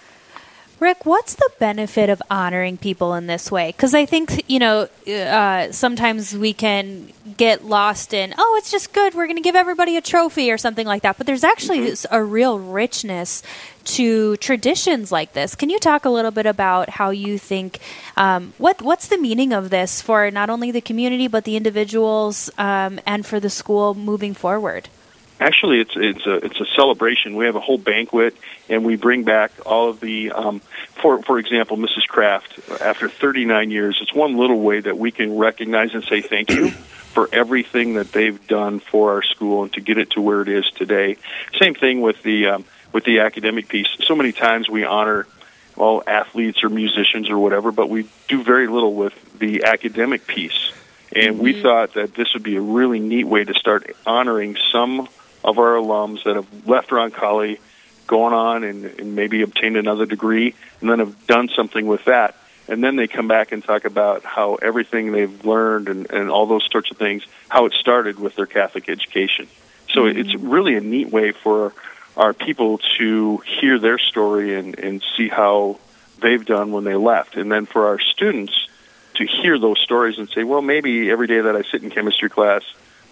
Rick, 0.80 1.08
what's 1.08 1.34
the 1.34 1.50
benefit 1.58 2.08
of 2.08 2.22
honoring 2.30 2.78
people 2.78 3.16
in 3.16 3.26
this 3.26 3.52
way? 3.52 3.70
Because 3.70 3.96
I 3.96 4.06
think, 4.06 4.44
you 4.48 4.60
know, 4.60 4.88
uh, 5.08 5.72
sometimes 5.72 6.38
we 6.38 6.54
can 6.54 7.12
get 7.36 7.66
lost 7.66 8.14
in, 8.14 8.36
oh, 8.38 8.56
it's 8.60 8.70
just 8.70 8.94
good. 8.94 9.16
We're 9.16 9.26
going 9.26 9.38
to 9.38 9.42
give 9.42 9.56
everybody 9.56 9.98
a 9.98 10.02
trophy 10.02 10.52
or 10.52 10.58
something 10.60 10.86
like 10.86 11.02
that. 11.02 11.18
But 11.18 11.26
there's 11.26 11.44
actually 11.44 11.80
Mm-hmm. 11.80 12.16
a 12.16 12.24
real 12.24 12.60
richness 12.60 13.42
to 13.86 14.38
traditions 14.38 15.12
like 15.12 15.34
this. 15.34 15.56
Can 15.56 15.70
you 15.70 15.80
talk 15.80 16.06
a 16.06 16.10
little 16.10 16.32
bit 16.32 16.46
about 16.46 16.90
how 16.90 17.10
you 17.10 17.40
think, 17.40 17.80
um, 18.16 18.54
what 18.58 18.82
what's 18.82 19.08
the 19.08 19.18
meaning 19.18 19.54
of 19.54 19.70
this 19.70 20.02
for 20.02 20.30
not 20.30 20.50
only 20.50 20.70
the 20.72 20.82
community, 20.82 21.28
but 21.28 21.44
the 21.44 21.56
individuals 21.56 22.52
um, 22.58 23.00
and 23.06 23.26
for 23.26 23.40
the 23.40 23.50
school 23.50 23.96
moving 23.96 24.34
forward? 24.34 24.90
Actually, 25.39 25.82
it's 25.82 25.91
it's 25.96 26.25
a 26.25 26.36
it's 26.46 26.60
a 26.60 26.65
celebration. 26.75 27.36
We 27.36 27.46
have 27.46 27.56
a 27.56 27.60
whole 27.60 27.77
banquet, 27.77 28.36
and 28.70 28.84
we 28.84 28.96
bring 28.96 29.24
back 29.24 29.51
all 29.67 29.89
of 29.89 30.00
the, 30.00 30.32
um, 30.32 30.62
for 30.96 31.22
for 31.22 31.38
example, 31.38 31.77
Mrs. 31.77 32.08
Kraft. 32.08 32.60
After 32.82 33.08
39 33.08 33.70
years, 33.70 34.00
it's 34.01 34.13
one 34.13 34.36
little 34.36 34.60
way 34.60 34.79
that 34.79 34.98
we 34.98 35.12
can 35.12 35.38
recognize 35.38 35.94
and 35.94 36.03
say 36.03 36.22
thank 36.22 36.50
you 36.50 36.70
for 37.13 37.29
everything 37.32 37.96
that 37.96 38.12
they've 38.12 38.48
done 38.48 38.79
for 38.79 39.12
our 39.12 39.22
school 39.22 39.63
and 39.63 39.74
to 39.74 39.82
get 39.82 40.00
it 40.00 40.12
to 40.12 40.22
where 40.22 40.41
it 40.41 40.48
is 40.48 40.65
today. 40.72 41.17
Same 41.62 41.75
thing 41.75 42.01
with 42.01 42.24
the 42.24 42.48
um, 42.48 42.65
with 42.91 43.03
the 43.03 43.20
academic 43.20 43.67
piece. 43.67 43.88
So 44.06 44.15
many 44.15 44.32
times 44.32 44.67
we 44.67 44.86
honor 44.86 45.27
well 45.75 46.01
athletes 46.08 46.63
or 46.63 46.70
musicians 46.70 47.29
or 47.29 47.38
whatever, 47.38 47.72
but 47.72 47.89
we 47.89 48.10
do 48.27 48.44
very 48.44 48.67
little 48.67 48.96
with 48.96 49.13
the 49.38 49.65
academic 49.65 50.25
piece. 50.25 50.72
And 51.15 51.39
we 51.39 51.62
thought 51.62 51.94
that 51.94 52.15
this 52.15 52.34
would 52.34 52.44
be 52.44 52.58
a 52.58 52.62
really 52.62 53.00
neat 53.00 53.25
way 53.25 53.44
to 53.44 53.53
start 53.53 53.96
honoring 54.06 54.58
some 54.72 55.08
of 55.48 55.58
our 55.58 55.75
alums 55.75 56.25
that 56.25 56.36
have 56.36 56.68
left 56.68 56.89
Roncalli, 56.89 57.60
gone 58.06 58.34
on 58.34 58.63
and, 58.66 58.86
and 58.86 59.16
maybe 59.16 59.42
obtained 59.42 59.77
another 59.77 60.06
degree, 60.06 60.54
and 60.82 60.89
then 60.89 61.00
have 61.00 61.25
done 61.25 61.50
something 61.56 61.88
with 61.88 62.04
that. 62.06 62.36
And 62.68 62.84
then 62.84 62.98
they 62.98 63.08
come 63.08 63.30
back 63.30 63.54
and 63.54 63.63
talk 63.63 63.86
about 63.86 64.25
how 64.25 64.56
everything 64.56 65.13
they've 65.13 65.46
learned 65.46 65.88
and, 65.88 66.12
and 66.12 66.30
all 66.30 66.46
those 66.46 66.68
sorts 66.70 66.92
of 66.92 66.98
things, 66.98 67.24
how 67.48 67.66
it 67.66 67.74
started 67.74 68.20
with 68.20 68.36
their 68.36 68.46
Catholic 68.46 68.89
education. 68.89 69.48
So 69.89 70.01
mm-hmm. 70.01 70.20
it's 70.20 70.36
really 70.36 70.75
a 70.75 70.82
neat 70.82 71.10
way 71.10 71.32
for 71.32 71.74
our 72.18 72.34
people 72.34 72.80
to 72.98 73.38
hear 73.38 73.80
their 73.80 73.98
story 73.98 74.56
and, 74.56 74.77
and 74.77 75.01
see 75.16 75.30
how 75.30 75.80
they've 76.22 76.46
done 76.46 76.74
when 76.74 76.84
they 76.84 76.96
left. 76.96 77.38
And 77.38 77.50
then 77.50 77.66
for 77.66 77.88
our 77.88 78.00
students 78.01 78.68
to 79.16 79.25
hear 79.25 79.58
those 79.58 79.80
stories 79.80 80.18
and 80.18 80.30
say, 80.30 80.44
well, 80.44 80.62
maybe 80.62 81.10
every 81.10 81.27
day 81.27 81.39
that 81.39 81.56
I 81.56 81.62
sit 81.62 81.84
in 81.84 81.89
chemistry 81.89 82.30
class, 82.30 82.63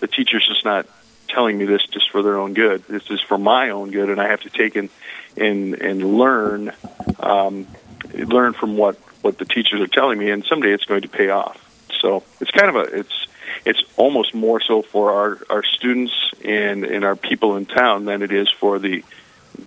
the 0.01 0.07
teacher's 0.07 0.45
just 0.45 0.65
not 0.65 0.85
telling 1.35 1.57
me 1.57 1.65
this 1.65 1.85
just 1.95 2.09
for 2.11 2.23
their 2.23 2.37
own 2.37 2.53
good. 2.53 2.83
This 2.87 3.03
is 3.11 3.21
for 3.21 3.37
my 3.37 3.69
own 3.69 3.91
good, 3.91 4.09
and 4.09 4.19
I 4.19 4.27
have 4.29 4.41
to 4.41 4.49
take 4.49 4.75
and 4.75 4.89
and 5.37 5.75
and 5.75 6.17
learn 6.17 6.71
um, 7.19 7.67
learn 8.13 8.53
from 8.53 8.77
what 8.77 8.95
what 9.21 9.37
the 9.37 9.45
teachers 9.45 9.81
are 9.81 9.87
telling 9.99 10.17
me, 10.17 10.31
and 10.31 10.43
someday 10.45 10.71
it's 10.71 10.85
going 10.85 11.01
to 11.01 11.07
pay 11.09 11.29
off. 11.29 11.57
So 12.01 12.23
it's 12.39 12.51
kind 12.51 12.69
of 12.69 12.75
a 12.75 12.99
it's 13.01 13.27
it's 13.65 13.83
almost 13.97 14.33
more 14.33 14.59
so 14.61 14.81
for 14.81 15.11
our 15.11 15.39
our 15.49 15.63
students 15.63 16.13
and 16.43 16.83
and 16.85 17.03
our 17.03 17.15
people 17.15 17.57
in 17.57 17.65
town 17.65 18.05
than 18.05 18.21
it 18.21 18.31
is 18.31 18.49
for 18.59 18.79
the 18.79 19.03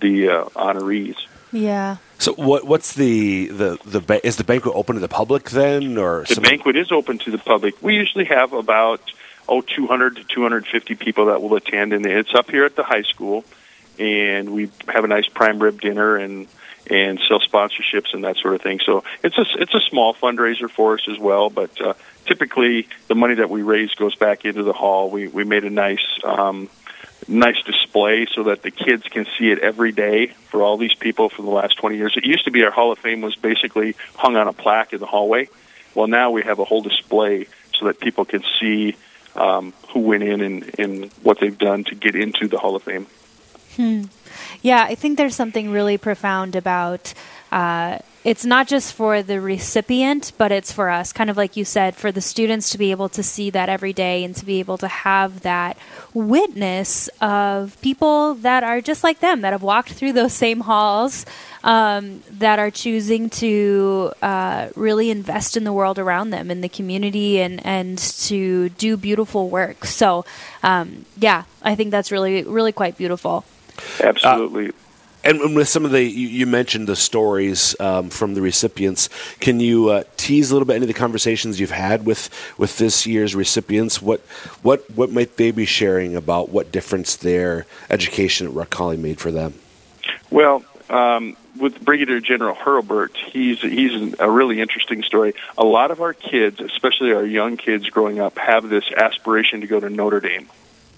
the 0.01 0.29
uh, 0.31 0.45
honorees. 0.57 1.17
Yeah. 1.53 1.97
So 2.19 2.33
what 2.35 2.65
what's 2.65 2.95
the 2.95 3.47
the 3.49 3.79
the 3.85 4.01
ba- 4.01 4.27
is 4.27 4.37
the 4.37 4.45
banquet 4.45 4.75
open 4.75 4.95
to 4.97 5.01
the 5.01 5.09
public 5.09 5.51
then 5.51 5.97
or 5.99 6.25
The 6.29 6.35
some- 6.35 6.45
banquet 6.45 6.77
is 6.77 6.91
open 6.93 7.19
to 7.19 7.31
the 7.31 7.39
public. 7.39 7.81
We 7.83 7.95
usually 7.95 8.27
have 8.27 8.53
about 8.53 9.01
oh 9.49 9.61
200 9.61 10.17
to 10.17 10.25
250 10.25 10.95
people 10.97 11.27
that 11.27 11.43
will 11.43 11.55
attend, 11.55 11.93
and 11.93 12.05
it's 12.07 12.35
up 12.35 12.51
here 12.51 12.65
at 12.65 12.77
the 12.77 12.83
high 12.83 13.03
school. 13.03 13.45
And 13.99 14.51
we 14.51 14.71
have 14.87 15.03
a 15.05 15.09
nice 15.09 15.27
prime 15.27 15.59
rib 15.59 15.81
dinner 15.81 16.17
and 16.17 16.47
and 16.91 17.21
sell 17.29 17.41
sponsorships 17.41 18.15
and 18.15 18.25
that 18.25 18.37
sort 18.37 18.55
of 18.55 18.63
thing. 18.63 18.81
So 18.85 19.05
it's 19.23 19.37
a 19.37 19.45
it's 19.59 19.75
a 19.75 19.81
small 19.81 20.15
fundraiser 20.15 20.71
for 20.71 20.95
us 20.95 21.09
as 21.11 21.19
well. 21.19 21.51
But 21.51 21.81
uh, 21.81 21.95
typically, 22.27 22.89
the 23.09 23.15
money 23.15 23.35
that 23.37 23.51
we 23.51 23.63
raise 23.63 23.93
goes 23.95 24.15
back 24.15 24.45
into 24.45 24.63
the 24.63 24.73
hall. 24.73 25.11
We 25.11 25.29
we 25.29 25.45
made 25.45 25.65
a 25.65 25.71
nice. 25.71 26.07
Um, 26.23 26.69
nice 27.27 27.61
display 27.63 28.27
so 28.35 28.45
that 28.45 28.63
the 28.63 28.71
kids 28.71 29.03
can 29.05 29.27
see 29.39 29.51
it 29.51 29.59
every 29.59 29.93
day 29.93 30.29
for 30.51 30.63
all 30.63 30.79
these 30.79 30.95
people 30.95 31.29
for 31.29 31.43
the 31.43 31.51
last 31.51 31.77
20 31.77 31.97
years. 31.97 32.15
It 32.17 32.25
used 32.25 32.45
to 32.45 32.51
be 32.51 32.65
our 32.65 32.71
Hall 32.71 32.91
of 32.91 32.99
Fame 32.99 33.21
was 33.21 33.37
basically 33.37 33.97
hung 34.15 34.37
on 34.37 34.49
a 34.49 34.53
plaque 34.53 34.93
in 34.95 35.01
the 35.01 35.07
hallway. 35.07 35.49
Well, 35.95 36.07
now 36.07 36.31
we 36.31 36.43
have 36.43 36.59
a 36.59 36.65
whole 36.65 36.81
display 36.81 37.47
so 37.79 37.87
that 37.87 38.01
people 38.01 38.25
can 38.25 38.43
see 38.61 38.97
um, 39.39 39.73
who 39.93 40.01
went 40.01 40.23
in 40.23 40.41
and, 40.41 40.79
and 40.79 41.13
what 41.23 41.41
they've 41.41 41.57
done 41.57 41.85
to 41.85 41.95
get 41.95 42.15
into 42.15 42.49
the 42.49 42.59
Hall 42.59 42.77
of 42.77 42.83
Fame. 42.83 43.07
Yeah, 44.63 44.85
I 44.85 44.95
think 44.95 45.17
there's 45.17 45.37
something 45.37 45.71
really 45.71 45.99
profound 45.99 46.57
about 46.57 47.15
uh, 47.53 47.99
it's 48.29 48.45
not 48.45 48.69
just 48.69 48.93
for 48.93 49.23
the 49.23 49.41
recipient, 49.41 50.33
but 50.37 50.53
it's 50.53 50.71
for 50.71 50.91
us, 50.91 51.15
kind 51.15 51.31
of 51.31 51.39
like 51.39 51.57
you 51.57 51.65
said, 51.65 51.97
for 51.97 52.13
the 52.13 52.21
students 52.21 52.69
to 52.69 52.77
be 52.77 52.91
able 52.91 53.09
to 53.09 53.23
see 53.23 53.49
that 53.49 53.71
every 53.71 53.95
day 53.95 54.23
and 54.23 54.37
to 54.37 54.45
be 54.45 54.59
able 54.61 54.77
to 54.77 54.87
have 54.87 55.41
that 55.41 55.79
witness 56.13 57.09
of 57.23 57.81
people 57.81 58.35
that 58.35 58.63
are 58.63 58.83
just 58.83 59.03
like 59.03 59.21
them, 59.21 59.41
that 59.41 59.55
have 59.55 59.63
walked 59.63 59.93
through 59.93 60.13
those 60.13 60.35
same 60.35 60.61
halls, 60.61 61.25
um, 61.65 62.23
that 62.31 62.59
are 62.59 62.71
choosing 62.71 63.31
to 63.31 64.13
uh, 64.21 64.69
really 64.77 65.09
invest 65.09 65.57
in 65.57 65.65
the 65.65 65.73
world 65.73 65.99
around 65.99 66.29
them, 66.29 66.51
in 66.51 66.61
the 66.61 66.69
community, 66.69 67.41
and, 67.41 67.65
and 67.65 67.97
to 67.97 68.69
do 68.69 68.99
beautiful 68.99 69.49
work. 69.49 69.87
So, 69.87 70.27
um, 70.63 71.07
yeah, 71.17 71.45
I 71.63 71.77
think 71.77 71.93
that's 71.93 72.13
really, 72.13 72.43
really 72.43 72.73
quite 72.73 72.99
beautiful. 72.99 73.47
Absolutely. 74.05 74.67
And 74.67 74.75
and 75.29 75.57
with 75.57 75.69
some 75.69 75.85
of 75.85 75.91
the, 75.91 76.03
you, 76.03 76.29
you 76.29 76.47
mentioned 76.47 76.87
the 76.87 76.97
stories 76.97 77.79
um, 77.81 78.09
from 78.09 78.35
the 78.35 78.41
recipients. 78.41 79.11
Can 79.41 79.61
you 79.61 79.91
uh, 79.91 80.05
tease 80.17 80.51
a 80.51 80.55
little 80.55 80.67
bit 80.67 80.77
any 80.77 80.85
of 80.85 80.89
the 80.89 80.95
conversations 80.95 81.61
you've 81.61 81.71
had 81.71 82.07
with, 82.07 82.31
with 82.57 82.79
this 82.79 83.07
year's 83.07 83.35
recipients? 83.35 84.01
What 84.01 84.21
what 84.63 84.91
what 84.91 85.11
might 85.11 85.37
they 85.37 85.51
be 85.51 85.67
sharing 85.67 86.17
about 86.17 86.49
what 86.49 86.73
difference 86.73 87.17
their 87.17 87.67
education 87.91 88.47
at 88.47 88.53
Rock 88.55 88.79
made 88.99 89.21
for 89.21 89.31
them? 89.31 89.55
Well, 90.31 90.65
um, 90.89 91.37
with 91.59 91.85
Brigadier 91.85 92.21
General 92.21 92.55
Hurlburt, 92.55 93.15
he's 93.17 93.61
he's 93.61 94.15
a 94.19 94.31
really 94.31 94.61
interesting 94.61 95.03
story. 95.03 95.35
A 95.57 95.65
lot 95.65 95.91
of 95.91 96.01
our 96.01 96.15
kids, 96.15 96.61
especially 96.61 97.13
our 97.13 97.27
young 97.27 97.57
kids 97.57 97.91
growing 97.91 98.19
up, 98.19 98.39
have 98.39 98.69
this 98.69 98.91
aspiration 98.93 99.61
to 99.61 99.67
go 99.67 99.79
to 99.79 99.91
Notre 99.91 100.21
Dame. 100.21 100.49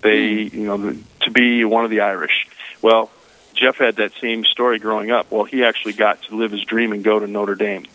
They, 0.03 0.43
you 0.43 0.65
know, 0.67 0.97
to 1.21 1.31
be 1.31 1.65
one 1.65 1.85
of 1.85 1.91
the 1.91 2.01
Irish. 2.01 2.47
Well, 2.81 3.11
Jeff 3.55 3.77
had 3.77 3.97
that 3.97 4.13
same 4.21 4.45
story 4.45 4.79
growing 4.79 5.11
up. 5.11 5.31
Well, 5.31 5.45
he 5.45 5.65
actually 5.65 5.93
got 5.95 6.23
to 6.25 6.37
live 6.37 6.51
his 6.53 6.63
dream 6.65 6.93
and 6.93 7.03
go 7.05 7.19
to 7.19 7.27
Notre 7.27 7.55
Dame. 7.55 7.87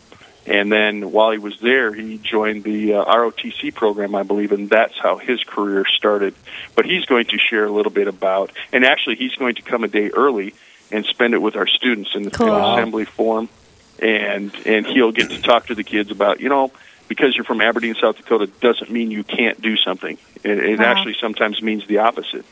And 0.48 0.72
then 0.72 1.12
while 1.12 1.32
he 1.32 1.40
was 1.40 1.60
there, 1.60 1.92
he 1.92 2.20
joined 2.20 2.64
the 2.64 2.94
uh, 2.94 3.06
ROTC 3.06 3.74
program, 3.74 4.14
I 4.14 4.22
believe, 4.22 4.52
and 4.52 4.70
that's 4.70 4.94
how 5.02 5.18
his 5.18 5.44
career 5.44 5.86
started. 5.86 6.36
But 6.76 6.86
he's 6.86 7.06
going 7.06 7.26
to 7.28 7.40
share 7.40 7.66
a 7.66 7.72
little 7.72 7.92
bit 7.92 8.08
about, 8.08 8.52
and 8.72 8.86
actually, 8.86 9.16
he's 9.16 9.34
going 9.36 9.56
to 9.56 9.64
come 9.64 9.84
a 9.84 9.88
day 9.88 10.10
early 10.12 10.54
and 10.92 11.04
spend 11.06 11.34
it 11.34 11.40
with 11.42 11.56
our 11.56 11.66
students 11.66 12.12
in 12.14 12.22
the 12.24 12.30
Cool. 12.32 12.74
assembly 12.74 13.06
form, 13.06 13.50
and 14.00 14.54
and 14.68 14.86
he'll 14.86 15.12
get 15.12 15.32
to 15.32 15.42
talk 15.42 15.66
to 15.68 15.74
the 15.76 15.84
kids 15.84 16.12
about, 16.12 16.40
you 16.42 16.50
know, 16.50 16.72
because 17.08 17.36
you're 17.36 17.44
from 17.46 17.60
Aberdeen, 17.62 17.96
South 18.00 18.18
Dakota, 18.18 18.46
doesn't 18.62 18.92
mean 18.92 19.10
you 19.10 19.24
can't 19.24 19.60
do 19.60 19.76
something. 19.78 20.18
It, 20.44 20.60
it 20.60 20.80
Wow. 20.80 20.86
actually 20.86 21.16
sometimes 21.20 21.60
means 21.62 21.88
the 21.88 22.00
opposite. 22.00 22.46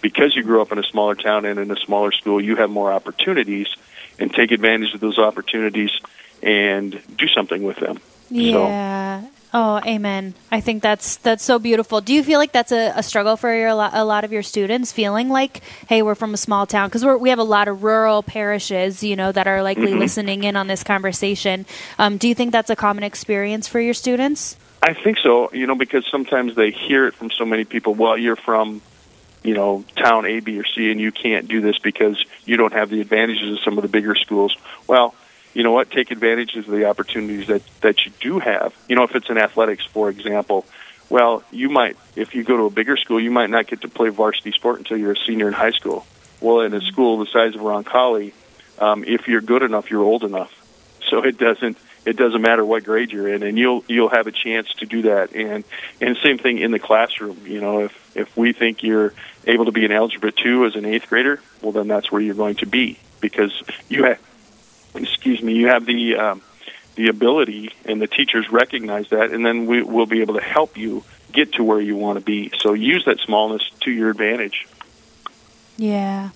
Because 0.00 0.36
you 0.36 0.42
grew 0.42 0.62
up 0.62 0.72
in 0.72 0.78
a 0.78 0.84
smaller 0.84 1.14
town 1.14 1.44
and 1.44 1.58
in 1.58 1.70
a 1.70 1.76
smaller 1.76 2.12
school, 2.12 2.40
you 2.40 2.56
have 2.56 2.70
more 2.70 2.92
opportunities, 2.92 3.68
and 4.18 4.32
take 4.32 4.50
advantage 4.52 4.94
of 4.94 5.00
those 5.00 5.18
opportunities 5.18 5.90
and 6.42 7.00
do 7.16 7.26
something 7.28 7.62
with 7.62 7.76
them. 7.78 8.00
Yeah. 8.30 9.24
Oh, 9.54 9.80
amen. 9.86 10.34
I 10.52 10.60
think 10.60 10.82
that's 10.82 11.16
that's 11.16 11.42
so 11.42 11.58
beautiful. 11.58 12.02
Do 12.02 12.12
you 12.12 12.22
feel 12.22 12.38
like 12.38 12.52
that's 12.52 12.70
a, 12.70 12.92
a 12.94 13.02
struggle 13.02 13.38
for 13.38 13.54
your, 13.54 13.68
a 13.68 14.04
lot 14.04 14.24
of 14.24 14.30
your 14.30 14.42
students, 14.42 14.92
feeling 14.92 15.30
like, 15.30 15.62
hey, 15.88 16.02
we're 16.02 16.14
from 16.14 16.34
a 16.34 16.36
small 16.36 16.66
town 16.66 16.88
because 16.88 17.04
we 17.04 17.30
have 17.30 17.38
a 17.38 17.44
lot 17.44 17.66
of 17.66 17.82
rural 17.82 18.22
parishes, 18.22 19.02
you 19.02 19.16
know, 19.16 19.32
that 19.32 19.46
are 19.46 19.62
likely 19.62 19.86
mm-hmm. 19.86 20.00
listening 20.00 20.44
in 20.44 20.54
on 20.54 20.66
this 20.66 20.84
conversation. 20.84 21.64
Um, 21.98 22.18
do 22.18 22.28
you 22.28 22.34
think 22.34 22.52
that's 22.52 22.68
a 22.68 22.76
common 22.76 23.04
experience 23.04 23.66
for 23.66 23.80
your 23.80 23.94
students? 23.94 24.58
I 24.82 24.92
think 24.92 25.16
so. 25.18 25.50
You 25.52 25.66
know, 25.66 25.74
because 25.74 26.06
sometimes 26.10 26.54
they 26.54 26.70
hear 26.70 27.06
it 27.06 27.14
from 27.14 27.30
so 27.30 27.46
many 27.46 27.64
people. 27.64 27.94
Well, 27.94 28.18
you're 28.18 28.36
from, 28.36 28.82
you 29.42 29.54
know, 29.54 29.84
town 29.96 30.26
A, 30.26 30.40
B, 30.40 30.58
or 30.58 30.64
C, 30.64 30.90
and 30.90 31.00
you 31.00 31.12
can't 31.12 31.48
do 31.48 31.60
this 31.60 31.78
because 31.78 32.22
you 32.44 32.56
don't 32.56 32.72
have 32.72 32.90
the 32.90 33.00
advantages 33.00 33.52
of 33.52 33.60
some 33.64 33.78
of 33.78 33.82
the 33.82 33.88
bigger 33.88 34.14
schools. 34.14 34.56
Well 34.86 35.14
you 35.54 35.64
know 35.64 35.72
what, 35.72 35.90
take 35.90 36.12
advantage 36.12 36.54
of 36.54 36.66
the 36.66 36.84
opportunities 36.84 37.48
that, 37.48 37.62
that 37.80 38.04
you 38.04 38.12
do 38.20 38.38
have. 38.38 38.72
You 38.88 38.96
know, 38.96 39.02
if 39.02 39.16
it's 39.16 39.28
in 39.28 39.38
athletics, 39.38 39.84
for 39.86 40.08
example, 40.08 40.64
well, 41.10 41.42
you 41.50 41.68
might, 41.68 41.96
if 42.16 42.34
you 42.34 42.44
go 42.44 42.56
to 42.56 42.64
a 42.64 42.70
bigger 42.70 42.96
school, 42.96 43.18
you 43.18 43.30
might 43.30 43.50
not 43.50 43.66
get 43.66 43.80
to 43.80 43.88
play 43.88 44.10
varsity 44.10 44.52
sport 44.52 44.78
until 44.78 44.98
you're 44.98 45.12
a 45.12 45.26
senior 45.26 45.48
in 45.48 45.54
high 45.54 45.70
school. 45.70 46.06
Well, 46.40 46.60
in 46.60 46.74
a 46.74 46.80
school 46.80 47.18
the 47.18 47.26
size 47.26 47.54
of 47.54 47.62
Roncalli, 47.62 48.32
um, 48.78 49.04
if 49.04 49.26
you're 49.26 49.40
good 49.40 49.62
enough, 49.62 49.90
you're 49.90 50.04
old 50.04 50.22
enough. 50.22 50.52
So 51.08 51.24
it 51.24 51.38
doesn't 51.38 51.78
it 52.08 52.16
doesn't 52.16 52.40
matter 52.40 52.64
what 52.64 52.84
grade 52.84 53.12
you're 53.12 53.28
in, 53.28 53.42
and 53.42 53.58
you'll 53.58 53.84
you'll 53.86 54.08
have 54.08 54.26
a 54.26 54.32
chance 54.32 54.68
to 54.78 54.86
do 54.86 55.02
that. 55.02 55.34
And 55.34 55.64
and 56.00 56.16
same 56.22 56.38
thing 56.38 56.58
in 56.58 56.70
the 56.70 56.78
classroom. 56.78 57.46
You 57.46 57.60
know, 57.60 57.84
if 57.84 58.16
if 58.16 58.36
we 58.36 58.52
think 58.52 58.82
you're 58.82 59.12
able 59.46 59.66
to 59.66 59.72
be 59.72 59.84
an 59.84 59.92
algebra 59.92 60.32
two 60.32 60.64
as 60.64 60.74
an 60.74 60.84
eighth 60.84 61.08
grader, 61.08 61.40
well, 61.62 61.72
then 61.72 61.86
that's 61.86 62.10
where 62.10 62.20
you're 62.20 62.34
going 62.34 62.56
to 62.56 62.66
be 62.66 62.98
because 63.20 63.52
you 63.88 64.04
have 64.04 64.20
excuse 64.94 65.42
me, 65.42 65.54
you 65.54 65.68
have 65.68 65.84
the 65.84 66.16
um, 66.16 66.42
the 66.94 67.08
ability, 67.08 67.70
and 67.84 68.00
the 68.00 68.08
teachers 68.08 68.50
recognize 68.50 69.10
that, 69.10 69.30
and 69.30 69.44
then 69.44 69.66
we 69.66 69.82
will 69.82 70.06
be 70.06 70.22
able 70.22 70.34
to 70.34 70.42
help 70.42 70.76
you 70.76 71.04
get 71.30 71.52
to 71.52 71.62
where 71.62 71.80
you 71.80 71.94
want 71.94 72.18
to 72.18 72.24
be. 72.24 72.50
So 72.58 72.72
use 72.72 73.04
that 73.04 73.18
smallness 73.20 73.62
to 73.80 73.90
your 73.90 74.10
advantage. 74.10 74.66
Yeah. 75.76 76.30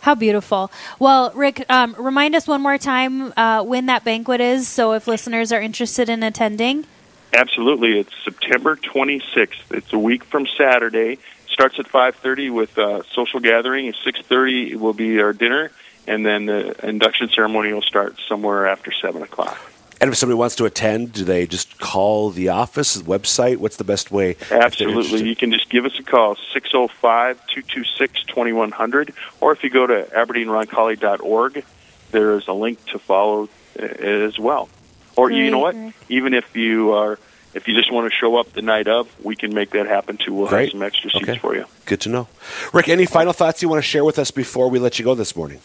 How 0.00 0.14
beautiful. 0.14 0.70
Well, 0.98 1.30
Rick, 1.34 1.64
um, 1.68 1.94
remind 1.98 2.34
us 2.34 2.48
one 2.48 2.62
more 2.62 2.78
time 2.78 3.32
uh, 3.36 3.62
when 3.62 3.86
that 3.86 4.02
banquet 4.02 4.40
is, 4.40 4.66
so 4.66 4.92
if 4.92 5.06
listeners 5.06 5.52
are 5.52 5.60
interested 5.60 6.08
in 6.08 6.22
attending. 6.22 6.86
Absolutely, 7.32 7.98
it's 7.98 8.12
September 8.24 8.76
26th. 8.76 9.70
It's 9.70 9.92
a 9.92 9.98
week 9.98 10.24
from 10.24 10.46
Saturday. 10.58 11.18
Starts 11.48 11.78
at 11.78 11.86
5:30 11.86 12.50
with 12.50 12.78
a 12.78 13.04
social 13.12 13.40
gathering. 13.40 13.88
At 13.88 13.94
6:30 13.96 14.76
will 14.76 14.94
be 14.94 15.20
our 15.20 15.32
dinner, 15.32 15.70
and 16.06 16.24
then 16.24 16.46
the 16.46 16.74
induction 16.86 17.28
ceremony 17.28 17.72
will 17.72 17.82
start 17.82 18.16
somewhere 18.26 18.66
after 18.66 18.92
seven 18.92 19.22
o'clock. 19.22 19.69
And 20.00 20.10
if 20.10 20.16
somebody 20.16 20.38
wants 20.38 20.56
to 20.56 20.64
attend, 20.64 21.12
do 21.12 21.24
they 21.24 21.46
just 21.46 21.78
call 21.78 22.30
the 22.30 22.48
office, 22.48 22.94
the 22.94 23.04
website? 23.04 23.58
What's 23.58 23.76
the 23.76 23.84
best 23.84 24.10
way? 24.10 24.36
Absolutely. 24.50 25.28
You 25.28 25.36
can 25.36 25.52
just 25.52 25.68
give 25.68 25.84
us 25.84 25.98
a 25.98 26.02
call, 26.02 26.36
605 26.54 27.36
226 27.46 28.24
2100. 28.24 29.12
Or 29.42 29.52
if 29.52 29.62
you 29.62 29.68
go 29.68 29.86
to 29.86 30.08
aberdeenroncalli.org, 30.14 31.64
there 32.12 32.32
is 32.38 32.48
a 32.48 32.54
link 32.54 32.82
to 32.86 32.98
follow 32.98 33.50
uh, 33.78 33.82
as 33.82 34.38
well. 34.38 34.70
Or 35.16 35.28
great, 35.28 35.44
you 35.44 35.50
know 35.50 35.58
what? 35.58 35.74
Great. 35.74 35.92
Even 36.08 36.34
if 36.34 36.56
you 36.56 36.92
are. 36.92 37.18
If 37.52 37.66
you 37.66 37.74
just 37.74 37.90
want 37.90 38.08
to 38.08 38.16
show 38.16 38.36
up 38.36 38.52
the 38.52 38.62
night 38.62 38.86
of, 38.86 39.08
we 39.24 39.34
can 39.34 39.52
make 39.52 39.70
that 39.70 39.88
happen 39.88 40.18
too. 40.18 40.32
We'll 40.32 40.46
Great. 40.46 40.66
have 40.66 40.70
some 40.70 40.82
extra 40.84 41.10
seats 41.10 41.28
okay. 41.28 41.38
for 41.38 41.56
you. 41.56 41.64
Good 41.84 42.00
to 42.02 42.08
know. 42.08 42.28
Rick, 42.72 42.88
any 42.88 43.06
final 43.06 43.32
thoughts 43.32 43.60
you 43.60 43.68
want 43.68 43.78
to 43.78 43.82
share 43.82 44.04
with 44.04 44.20
us 44.20 44.30
before 44.30 44.70
we 44.70 44.78
let 44.78 45.00
you 45.00 45.04
go 45.04 45.16
this 45.16 45.34
morning? 45.34 45.60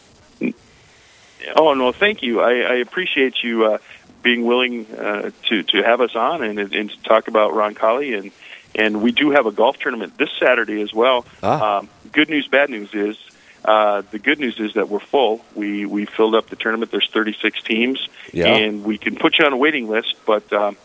Oh 1.56 1.76
no, 1.76 1.92
thank 1.92 2.24
you. 2.24 2.42
I, 2.42 2.54
I 2.54 2.76
appreciate 2.78 3.44
you 3.44 3.66
uh, 3.66 3.78
being 4.26 4.44
willing 4.44 4.88
uh, 4.88 5.30
to 5.50 5.62
to 5.62 5.84
have 5.84 6.02
us 6.02 6.16
on 6.16 6.44
and, 6.44 6.58
and 6.60 6.90
to 6.90 7.04
talk 7.04 7.28
about 7.28 7.54
Roncalli 7.54 8.18
and 8.18 8.32
and 8.74 9.02
we 9.02 9.12
do 9.12 9.30
have 9.30 9.46
a 9.46 9.52
golf 9.52 9.78
tournament 9.78 10.18
this 10.18 10.32
Saturday 10.38 10.82
as 10.82 10.92
well. 10.94 11.26
Ah. 11.42 11.78
Um, 11.78 11.90
good 12.12 12.28
news, 12.28 12.48
bad 12.48 12.72
news 12.72 12.94
is 12.94 13.18
uh, 13.64 14.02
the 14.12 14.18
good 14.18 14.40
news 14.40 14.60
is 14.60 14.74
that 14.74 14.90
we're 14.90 15.00
full. 15.00 15.46
We 15.54 15.86
we 15.86 16.06
filled 16.06 16.34
up 16.34 16.50
the 16.50 16.56
tournament. 16.56 16.92
There's 16.92 17.10
36 17.14 17.62
teams, 17.62 18.10
yeah. 18.34 18.48
and 18.48 18.84
we 18.84 18.98
can 18.98 19.16
put 19.16 19.38
you 19.38 19.46
on 19.46 19.54
a 19.54 19.58
waiting 19.58 19.88
list, 19.88 20.16
but 20.26 20.52
um, 20.52 20.76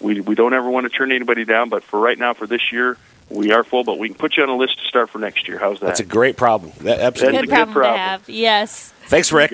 we 0.00 0.20
we 0.22 0.34
don't 0.34 0.54
ever 0.54 0.68
want 0.68 0.90
to 0.90 0.90
turn 0.90 1.12
anybody 1.12 1.44
down. 1.44 1.68
But 1.68 1.84
for 1.84 2.00
right 2.00 2.18
now, 2.18 2.32
for 2.32 2.46
this 2.46 2.72
year, 2.72 2.96
we 3.28 3.52
are 3.52 3.62
full, 3.62 3.84
but 3.84 3.98
we 3.98 4.08
can 4.08 4.16
put 4.16 4.38
you 4.38 4.42
on 4.42 4.48
a 4.48 4.56
list 4.56 4.80
to 4.80 4.86
start 4.86 5.10
for 5.10 5.18
next 5.18 5.46
year. 5.48 5.58
How's 5.58 5.80
that? 5.80 5.86
That's 5.86 6.00
a 6.00 6.04
great 6.04 6.38
problem. 6.38 6.72
That, 6.80 7.00
absolutely. 7.00 7.40
Good, 7.42 7.48
problem, 7.50 7.68
good 7.68 7.80
problem 7.80 7.94
to 7.94 7.98
have. 7.98 8.28
Yes. 8.28 8.92
Thanks, 9.06 9.30
Rick. 9.32 9.52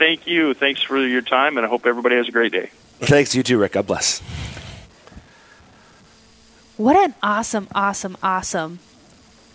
Thank 0.00 0.26
you. 0.26 0.54
Thanks 0.54 0.80
for 0.80 0.96
your 0.98 1.20
time, 1.20 1.58
and 1.58 1.66
I 1.66 1.68
hope 1.68 1.84
everybody 1.84 2.16
has 2.16 2.26
a 2.26 2.32
great 2.32 2.52
day. 2.52 2.70
Thanks, 3.00 3.34
you 3.34 3.42
too, 3.42 3.58
Rick. 3.58 3.72
God 3.72 3.86
bless. 3.86 4.20
What 6.78 6.96
an 6.96 7.14
awesome, 7.22 7.68
awesome, 7.74 8.16
awesome 8.22 8.78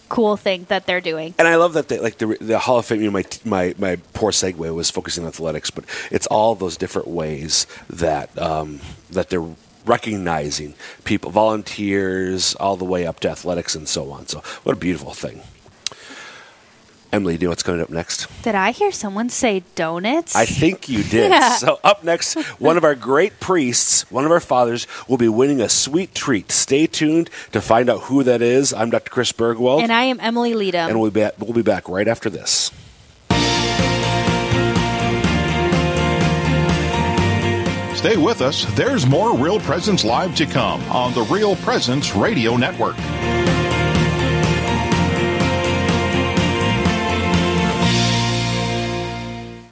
cool 0.08 0.38
thing 0.38 0.67
that 0.69 0.86
they're 0.86 1.01
doing. 1.01 1.34
And 1.39 1.47
I 1.47 1.55
love 1.55 1.73
that 1.73 1.88
they, 1.88 1.97
like 1.97 2.19
the, 2.19 2.38
the 2.39 2.60
Hall 2.60 2.77
of 2.77 2.86
Fame. 2.86 3.01
You 3.01 3.08
know, 3.08 3.12
my 3.12 3.25
my 3.43 3.73
my 3.79 3.95
poor 4.13 4.29
segue 4.29 4.75
was 4.75 4.91
focusing 4.91 5.23
on 5.23 5.29
athletics, 5.29 5.71
but 5.71 5.84
it's 6.12 6.27
all 6.27 6.53
those 6.53 6.77
different 6.77 7.08
ways 7.08 7.65
that 7.89 8.38
um, 8.38 8.81
that 9.10 9.29
they're 9.29 9.49
recognizing 9.84 10.75
people, 11.05 11.31
volunteers, 11.31 12.53
all 12.55 12.77
the 12.77 12.86
way 12.86 13.08
up 13.08 13.19
to 13.21 13.29
athletics 13.31 13.73
and 13.73 13.88
so 13.88 14.12
on. 14.12 14.27
So 14.27 14.43
what 14.62 14.73
a 14.73 14.79
beautiful 14.79 15.15
thing. 15.15 15.41
Emily, 17.15 17.38
do 17.38 17.43
you 17.43 17.47
know 17.47 17.51
what's 17.51 17.63
coming 17.63 17.80
up 17.80 17.89
next? 17.89 18.28
Did 18.41 18.56
I 18.56 18.71
hear 18.71 18.91
someone 18.91 19.30
say 19.30 19.63
donuts? 19.75 20.36
I 20.36 20.45
think 20.45 20.89
you 20.89 21.01
did. 21.01 21.32
Yeah. 21.36 21.56
So, 21.56 21.80
up 21.84 22.04
next, 22.04 22.34
one 22.60 22.75
of 22.78 22.84
our 22.84 22.93
great 22.93 23.39
priests, 23.39 24.10
one 24.12 24.25
of 24.25 24.32
our 24.32 24.41
fathers, 24.41 24.86
will 25.08 25.17
be 25.17 25.30
winning 25.30 25.62
a 25.62 25.69
sweet 25.69 26.13
treat. 26.13 26.51
Stay 26.51 26.88
tuned 26.88 27.30
to 27.54 27.62
find 27.62 27.89
out 27.89 28.01
who 28.04 28.21
that 28.23 28.41
is. 28.41 28.73
I'm 28.73 28.89
Dr. 28.89 29.10
Chris 29.10 29.32
Burgwald. 29.32 29.82
And 29.82 29.93
I 29.93 30.04
am 30.04 30.19
Emily 30.19 30.54
Leadham. 30.54 30.89
And 30.89 30.99
we'll 30.99 31.10
be, 31.10 31.21
back, 31.21 31.34
we'll 31.39 31.54
be 31.54 31.62
back 31.62 31.88
right 31.88 32.08
after 32.08 32.30
this. 32.30 32.69
Stay 37.95 38.17
with 38.17 38.41
us. 38.41 38.65
There's 38.75 39.08
more 39.08 39.36
Real 39.36 39.60
Presence 39.62 40.04
Live 40.04 40.36
to 40.36 40.45
come 40.45 40.80
on 40.91 41.13
the 41.13 41.23
Real 41.23 41.56
Presence 41.58 42.13
Radio 42.13 42.56
Network. 42.56 42.95